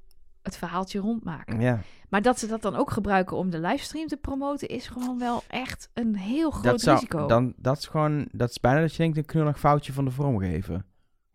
[0.43, 1.59] het verhaaltje rondmaken.
[1.61, 1.79] Ja,
[2.09, 5.43] Maar dat ze dat dan ook gebruiken om de livestream te promoten, is gewoon wel
[5.47, 7.27] echt een heel groot dat, zou, risico.
[7.27, 10.11] dan, dat is gewoon, dat is bijna dat je denkt een knullig foutje van de
[10.11, 10.85] vormgever.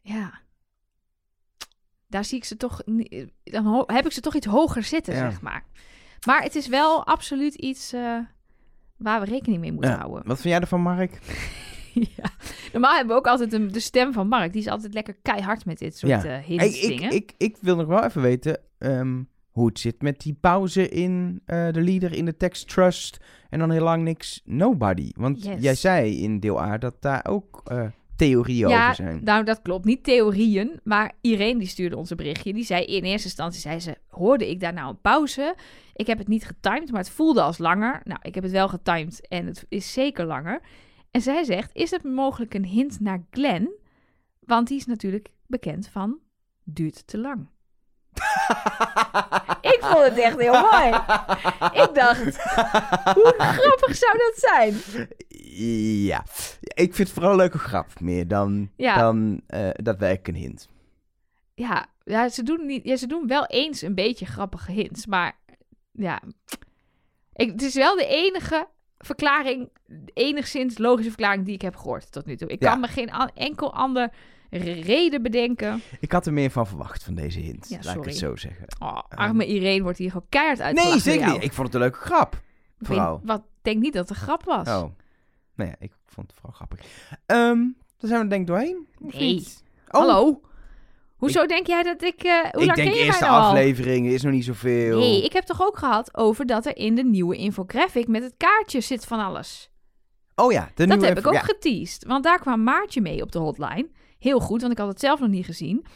[0.01, 0.33] Ja.
[2.07, 5.31] Daar zie ik ze toch, ni- dan heb ik ze toch iets hoger zitten, Ja.
[5.31, 5.65] zeg maar.
[6.27, 8.19] Maar het is wel absoluut iets eh,
[8.97, 9.99] waar we rekening mee moeten Ja.
[9.99, 10.27] houden.
[10.27, 11.19] Wat vind jij ervan, Mark?
[12.17, 12.31] ja.
[12.73, 14.53] Normaal hebben we ook altijd een, de stem van Mark.
[14.53, 16.25] Die is altijd lekker keihard met dit soort Ja.
[16.25, 17.13] eh hints ik, dingen.
[17.13, 21.43] ik, ik wil nog wel even weten ehm, hoe het zit met die pauze in
[21.47, 23.19] eh, de leader in de tekst Trust
[23.51, 25.11] en dan heel lang niks Nobody.
[25.15, 25.61] Want Yes.
[25.61, 27.87] jij zei in deel A dat daar ook eh,
[28.17, 29.21] theorieën ja, over zijn.
[29.25, 29.85] nou dat klopt.
[29.85, 32.53] Niet theorieën, maar Irene die stuurde ons een berichtje.
[32.53, 35.55] Die zei in eerste instantie, zei ze, hoorde ik daar nou een pauze?
[35.95, 38.01] Ik heb het niet getimed, maar het voelde als langer.
[38.05, 40.61] Nou, ik heb het wel getimed en het is zeker langer.
[41.19, 43.71] En zij zegt, is het mogelijk een hint naar Glenn?
[44.41, 46.19] Want die is natuurlijk bekend van
[46.65, 47.49] duurt te lang.
[49.73, 50.87] Ik vond het echt heel mooi.
[51.83, 52.43] Ik dacht,
[53.15, 54.75] hoe grappig zou dat zijn?
[56.05, 56.25] Ja,
[56.75, 58.99] ik vind het vooral een leuke grap meer dan, Ja.
[58.99, 60.69] dan eh, daadwerkelijk een hint.
[61.55, 65.39] Ja, ja, ze doen niet, ja, ze doen wel eens een beetje grappige hints, maar
[65.93, 66.23] ja,
[67.33, 68.69] ik, het is wel de enige
[68.99, 69.69] verklaring,
[70.15, 72.49] enigszins logische verklaring die ik heb gehoord tot nu toe.
[72.49, 72.71] Ik Ja.
[72.71, 74.11] kan me geen an- enkel ander
[74.51, 75.81] reden bedenken.
[76.01, 78.67] Ik had er meer van verwacht van deze hint, Ja, laat ik het zo zeggen.
[78.79, 80.75] Oh, arme Irene wordt hier gewoon keihard uit.
[80.77, 81.43] Nee, zeker niet.
[81.45, 82.41] Ik vond het een leuke grap.
[82.79, 83.21] Vooral.
[83.25, 84.69] Wat denk niet dat het een grap was.
[84.69, 84.85] Oh.
[85.55, 86.81] Nou ja, ik vond het vooral grappig.
[87.27, 87.59] Ehm
[87.99, 88.87] daar zijn we denk ik doorheen.
[88.99, 89.47] Nee.
[89.89, 90.41] Oh, Hallo.
[91.19, 92.23] Hoezo denk jij dat ik?
[92.23, 93.49] eh, hoe ik lang denk ken je eerste mij nou al?
[93.49, 94.99] aflevering is nog niet zoveel.
[94.99, 98.35] Nee, ik heb toch ook gehad over dat er in de nieuwe infographic met het
[98.37, 99.71] kaartje zit van alles.
[100.35, 101.41] Oh ja, de Dat heb ik ook ja.
[101.41, 102.05] geteased.
[102.05, 103.89] Want daar kwam Maartje mee op de hotline.
[104.19, 105.87] Heel goed, want ik had het zelf nog niet gezien.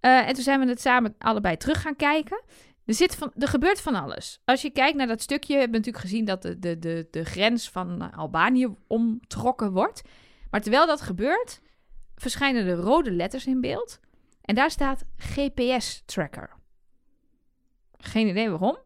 [0.00, 2.42] Eh, en toen zijn we het samen allebei terug gaan kijken.
[2.84, 4.40] Er, zit van, er gebeurt van alles.
[4.44, 7.24] Als je kijkt naar dat stukje, hebben we natuurlijk gezien dat de, de, de, de
[7.24, 10.02] grens van Albanië omtrokken wordt.
[10.50, 11.60] Maar terwijl dat gebeurt,
[12.16, 14.00] verschijnen er rode letters in beeld.
[14.50, 16.50] En daar staat GPS-tracker.
[17.98, 18.78] Geen idee waarom.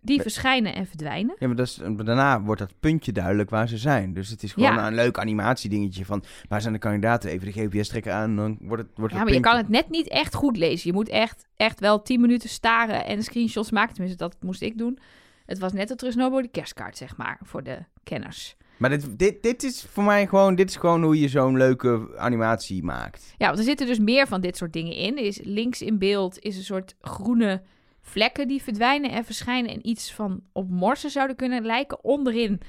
[0.00, 1.36] Die verschijnen en verdwijnen.
[1.38, 4.12] Ja, maar dat is, daarna wordt dat puntje duidelijk waar ze zijn.
[4.12, 4.86] Dus het is gewoon Ja.
[4.86, 6.24] een leuk animatiedingetje van...
[6.48, 7.30] waar zijn de kandidaten?
[7.30, 10.08] Even de GPS-trekker aan, dan wordt het wordt Ja, maar je kan het net niet
[10.08, 10.88] echt goed lezen.
[10.90, 13.94] Je moet echt, echt wel 10 minuten staren en screenshots maken.
[13.94, 14.98] Tenminste, dat moest ik doen.
[15.46, 18.56] Het was net een Trust Nobody kerstkaart, zeg maar, voor de kenners.
[18.76, 20.54] Maar dit, dit, dit is voor mij gewoon...
[20.54, 23.34] Dit is gewoon hoe je zo'n leuke animatie maakt.
[23.38, 25.18] Ja, want er zitten dus meer van dit soort dingen in.
[25.18, 27.62] Is links in beeld is een soort groene
[28.00, 29.70] vlekken die verdwijnen en verschijnen...
[29.70, 32.04] en iets van op morsen zouden kunnen lijken.
[32.04, 32.60] Onderin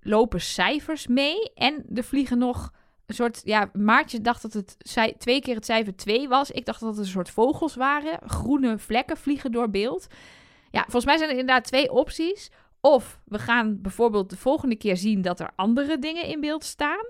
[0.00, 2.72] lopen cijfers mee en er vliegen nog
[3.06, 3.40] een soort...
[3.44, 4.76] Ja, Maartje dacht dat het
[5.18, 6.50] twee keer het cijfer 2 was.
[6.50, 8.18] Ik dacht dat het een soort vogels waren.
[8.28, 10.06] Groene vlekken vliegen door beeld.
[10.70, 12.50] Ja, volgens mij zijn er inderdaad twee opties.
[12.86, 17.06] Of we gaan bijvoorbeeld de volgende keer zien dat er andere dingen in beeld staan...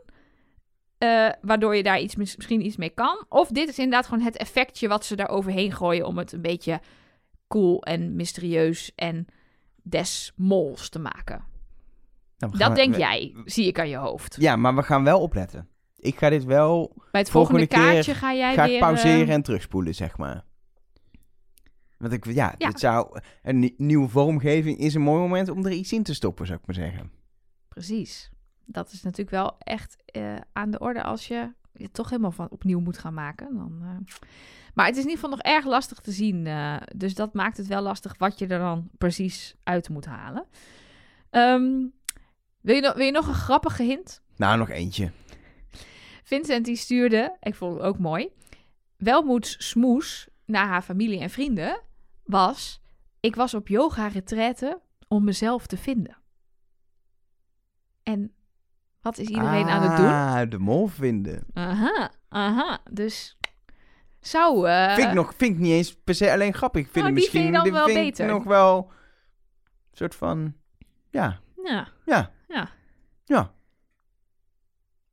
[0.99, 3.25] Eh, waardoor je daar iets, mis- misschien iets mee kan.
[3.29, 6.41] Of dit is inderdaad gewoon het effectje wat ze daar overheen gooien om het een
[6.41, 6.81] beetje
[7.49, 9.27] cool en mysterieus en
[9.83, 11.45] des mols te maken.
[12.39, 14.37] Nou, we Dat denk we- jij, zie ik aan je hoofd.
[14.41, 15.69] Ja, maar we gaan wel opletten.
[15.97, 16.93] Ik ga dit wel...
[17.11, 18.79] Bij het volgende, kaartje ga jij ga weer...
[18.79, 20.45] pauzeren eh, en terugspoelen, zeg maar.
[21.99, 22.69] Want ik, ja, Ja.
[22.69, 23.21] dit zou...
[23.43, 26.59] Een nie- nieuwe vormgeving is een mooi moment om er iets in te stoppen, zou
[26.59, 27.11] ik maar zeggen.
[27.69, 28.31] Precies.
[28.65, 32.51] Dat is natuurlijk wel echt eh, aan de orde als je het toch helemaal van
[32.51, 33.55] opnieuw moet gaan maken.
[33.55, 34.15] Dan, eh.
[34.75, 36.47] Maar het is in ieder geval nog erg lastig te zien.
[36.47, 40.47] eh, dus dat maakt het wel lastig wat je er dan precies uit moet halen.
[41.31, 41.73] Ehm,
[42.61, 44.23] wil, je nog, wil je nog een grappige hint?
[44.37, 45.11] Nou, nog eentje.
[46.23, 48.29] Vincent die stuurde, ik vond het ook mooi,
[48.97, 51.81] Welmoeds smoes naar haar familie en vrienden
[52.25, 52.81] was...
[53.21, 56.17] Ik was op yoga-retraite om mezelf te vinden.
[58.03, 58.33] En
[59.01, 60.07] wat is iedereen aan het doen?
[60.07, 61.47] Ah, de mol vinden.
[61.53, 62.79] Aha, aha.
[62.91, 63.39] Dus
[64.21, 64.69] zou...
[64.69, 66.81] eh, vind, ik nog, vind ik niet eens per se alleen grappig.
[66.85, 68.27] Ik vind Oh, het misschien vind je dan wel vind beter.
[68.27, 68.77] nog wel
[69.91, 70.55] een soort van...
[71.11, 72.71] Ja, Ja, ja, ja.
[73.25, 73.53] ja.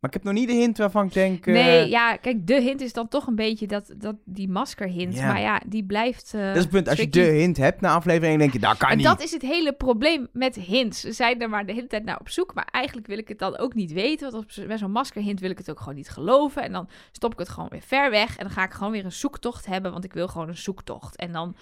[0.04, 1.48] Maar ik heb nog niet de hint waarvan ik denk...
[1.48, 5.16] eh, Nee, ja, kijk, de hint is dan toch een beetje dat, dat die maskerhint.
[5.16, 5.28] Ja.
[5.28, 6.34] Maar ja, die blijft...
[6.36, 6.88] eh, Dat is het punt.
[6.90, 9.06] Als je de hint hebt na aflevering, denk je, dat kan En niet.
[9.06, 11.00] dat is het hele probleem met hints.
[11.00, 12.54] Ze zijn er maar de hele tijd naar op zoek.
[12.54, 14.32] Maar eigenlijk wil ik het dan ook niet weten.
[14.32, 16.64] Want bij zo'n maskerhint wil ik het ook gewoon niet geloven.
[16.64, 18.38] En dan stop ik het gewoon weer ver weg.
[18.38, 19.92] En dan ga ik gewoon weer een zoektocht hebben.
[19.92, 21.16] Want ik wil gewoon een zoektocht.
[21.16, 21.56] En dan...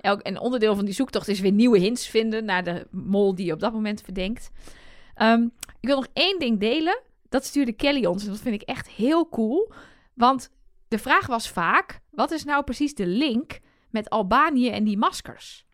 [0.00, 3.46] Elk, een onderdeel van die zoektocht is weer nieuwe hints vinden naar de mol die
[3.46, 4.50] je op dat moment verdenkt.
[5.14, 5.42] Ehm,
[5.80, 7.00] ik wil nog één ding delen.
[7.32, 9.72] Dat stuurde Kelly ons en dat vind ik echt heel cool.
[10.14, 10.50] Want
[10.88, 13.58] de vraag was vaak: wat is nou precies de link
[13.90, 15.66] met Albanië en die maskers?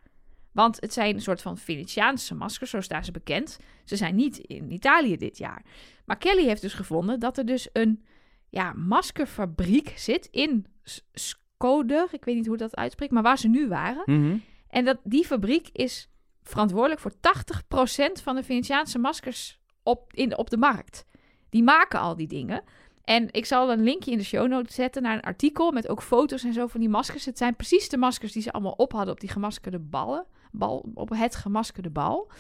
[0.53, 3.59] Want het zijn een soort van Venetiaanse maskers, zo staan ze bekend.
[3.85, 5.65] Ze zijn niet in Italië dit jaar.
[6.05, 8.05] Maar Kelly heeft dus gevonden dat er dus een
[8.49, 10.67] ja, maskerfabriek zit in
[11.13, 12.09] Skoder.
[12.11, 14.03] Ik weet niet hoe dat uitspreekt, maar waar ze nu waren.
[14.07, 14.37] Mhm.
[14.69, 16.11] En dat, die fabriek is
[16.43, 21.07] verantwoordelijk voor 80% van de Venetiaanse maskers op, in, op de markt.
[21.51, 22.63] Die maken al die dingen.
[23.05, 26.03] En ik zal een linkje in de show notes zetten naar een artikel met ook
[26.03, 27.25] foto's en zo van die maskers.
[27.25, 30.27] Het zijn precies de maskers die ze allemaal op hadden op die gemaskerde ballen.
[30.53, 32.31] Bal, op het gemaskerde bal.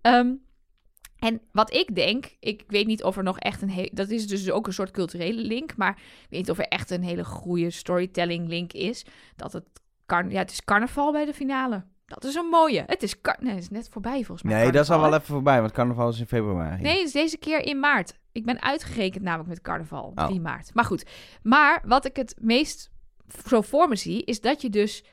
[0.00, 0.32] Ehm,
[1.18, 3.90] en wat ik denk, ik weet niet of er nog echt een hele.
[3.92, 5.76] Dat is dus ook een soort culturele link.
[5.76, 9.04] Maar ik weet niet of er echt een hele goede storytelling link is.
[9.36, 9.64] Dat het.
[10.06, 11.84] Car ja, het is carnaval bij de finale.
[12.06, 12.82] Dat is een mooie.
[12.86, 14.62] Het is, nee, het is net voorbij volgens mij.
[14.62, 16.82] Nee, dat is al wel even voorbij, want carnaval is in februari.
[16.82, 18.14] Nee, het is deze keer in maart.
[18.32, 20.26] Ik ben uitgerekend namelijk met carnaval, Oh.
[20.26, 20.74] 3 maart.
[20.74, 21.04] Maar goed,
[21.42, 22.90] maar wat ik het meest
[23.48, 25.04] zo voor me zie, is dat je dus...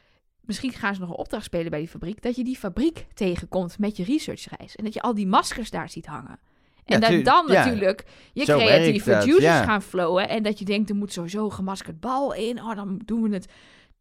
[0.41, 2.21] Misschien gaan ze nog een opdracht spelen bij die fabriek.
[2.21, 4.75] Dat je die fabriek tegenkomt met je researchreis.
[4.75, 6.39] En dat je al die maskers daar ziet hangen.
[6.85, 7.53] En Ja, dat tuur- dan ja.
[7.63, 9.63] natuurlijk je Zo creatieve dat, juices ja.
[9.63, 10.29] gaan flowen.
[10.29, 12.59] En dat je denkt, er moet sowieso een gemaskerd bal in.
[12.63, 13.47] Oh, dan doen we het.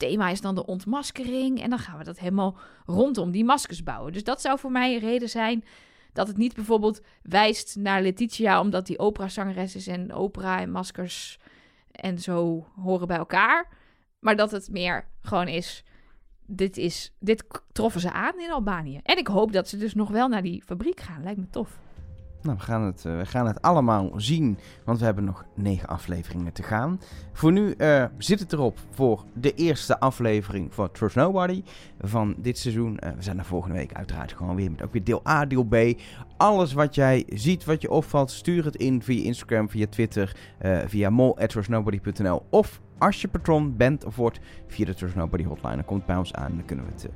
[0.00, 1.62] Thema is dan de ontmaskering.
[1.62, 4.12] En dan gaan we dat helemaal rondom die maskers bouwen.
[4.12, 5.64] Dus dat zou voor mij een reden zijn
[6.12, 11.38] dat het niet bijvoorbeeld wijst naar Letitia, omdat die operazangeres is en opera en maskers
[11.92, 13.68] en zo horen bij elkaar.
[14.18, 15.84] Maar dat het meer gewoon is,
[16.46, 19.00] dit, is, dit troffen ze aan in Albanië.
[19.02, 21.22] En ik hoop dat ze dus nog wel naar die fabriek gaan.
[21.22, 21.78] Lijkt me tof.
[22.42, 25.88] Nou, we gaan, het, eh, we gaan het allemaal zien, want we hebben nog negen
[25.88, 27.00] afleveringen te gaan.
[27.32, 31.62] Voor nu eh, zit het erop voor de eerste aflevering van Trust Nobody
[32.00, 32.98] van dit seizoen.
[32.98, 35.64] Eh, we zijn er volgende week uiteraard gewoon weer met ook weer deel A, deel
[35.64, 35.76] B.
[36.36, 40.78] Alles wat jij ziet, wat je opvalt, stuur het in via Instagram, via Twitter, eh,
[40.86, 45.74] via mol.trustnobody.nl of als je patron bent of wordt via de Trust Nobody hotline.
[45.74, 47.08] Dan komt het bij ons aan en dan kunnen we het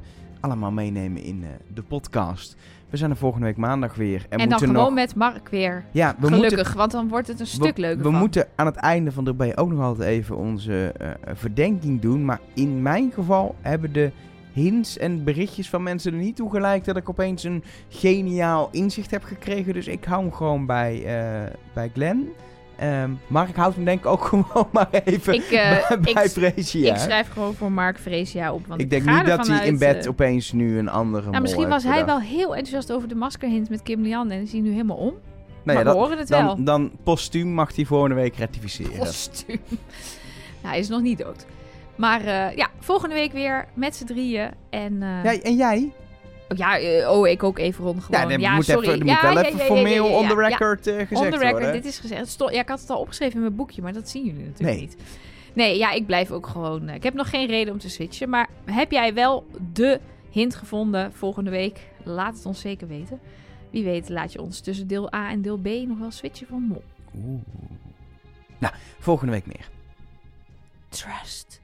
[0.45, 2.57] allemaal meenemen in eh, de podcast.
[2.91, 4.27] We zijn er volgende week maandag weer.
[4.29, 4.95] En, En, dan gewoon nog...
[4.95, 5.85] met Mark weer.
[5.91, 8.19] Ja, we Gelukkig, moeten, want dan wordt het een stuk we, leuker we van.
[8.19, 12.25] moeten aan het einde van de B ook nog altijd even onze eh, verdenking doen.
[12.25, 14.11] Maar in mijn geval hebben de
[14.53, 19.11] hints en berichtjes van mensen er niet toe gelijk dat ik opeens een geniaal inzicht
[19.11, 19.73] heb gekregen.
[19.73, 22.29] Dus ik hou hem gewoon bij, eh, bij Glenn.
[22.77, 26.97] Ehm Mark houdt hem denk ik ook gewoon maar even Ik, eh, bij, ik, ik
[26.97, 28.67] schrijf gewoon voor Mark Vreesia op.
[28.67, 31.69] Want Ik denk niet dat hij in bed eh, opeens nu een andere Nou, misschien
[31.69, 34.71] was hij wel heel enthousiast over de maskerhint met Kim Lian en is hij nu
[34.71, 35.15] helemaal om.
[35.15, 35.19] Nou
[35.65, 36.47] maar we dat- horen het wel.
[36.47, 38.99] dan, dan postuum mag hij volgende week rectificeren.
[38.99, 39.61] Kostuum.
[40.63, 41.47] Nou, hij is nog niet dood.
[41.97, 44.51] Maar eh, ja, volgende week weer met z'n drieën.
[44.71, 45.93] En Ja, en jij?
[46.49, 48.21] Oh, ja, eh, oh, ik ook even rond gewoon.
[48.21, 48.89] Ja, dat ja, moet, sorry.
[48.89, 50.49] even, ja, moet wel ja, even ja, ja, formeel ja, ja, on the ja.
[50.49, 51.73] record eh, gezegd On the record, worden.
[51.73, 52.37] dit is gezegd.
[52.39, 54.81] Ja, ik had het al opgeschreven in mijn boekje, maar dat zien jullie natuurlijk Nee.
[54.81, 54.97] niet.
[55.53, 56.89] Nee, ja, ik blijf ook gewoon...
[56.89, 58.29] eh, ik heb nog geen reden om te switchen.
[58.29, 61.81] Maar heb jij wel de hint gevonden volgende week?
[62.03, 63.21] Laat het ons zeker weten.
[63.71, 66.63] Wie weet laat je ons tussen deel A en deel B nog wel switchen van
[66.63, 66.83] mol.
[67.17, 67.41] Oeh.
[68.59, 69.69] Nou, volgende week meer.
[70.89, 71.63] Trust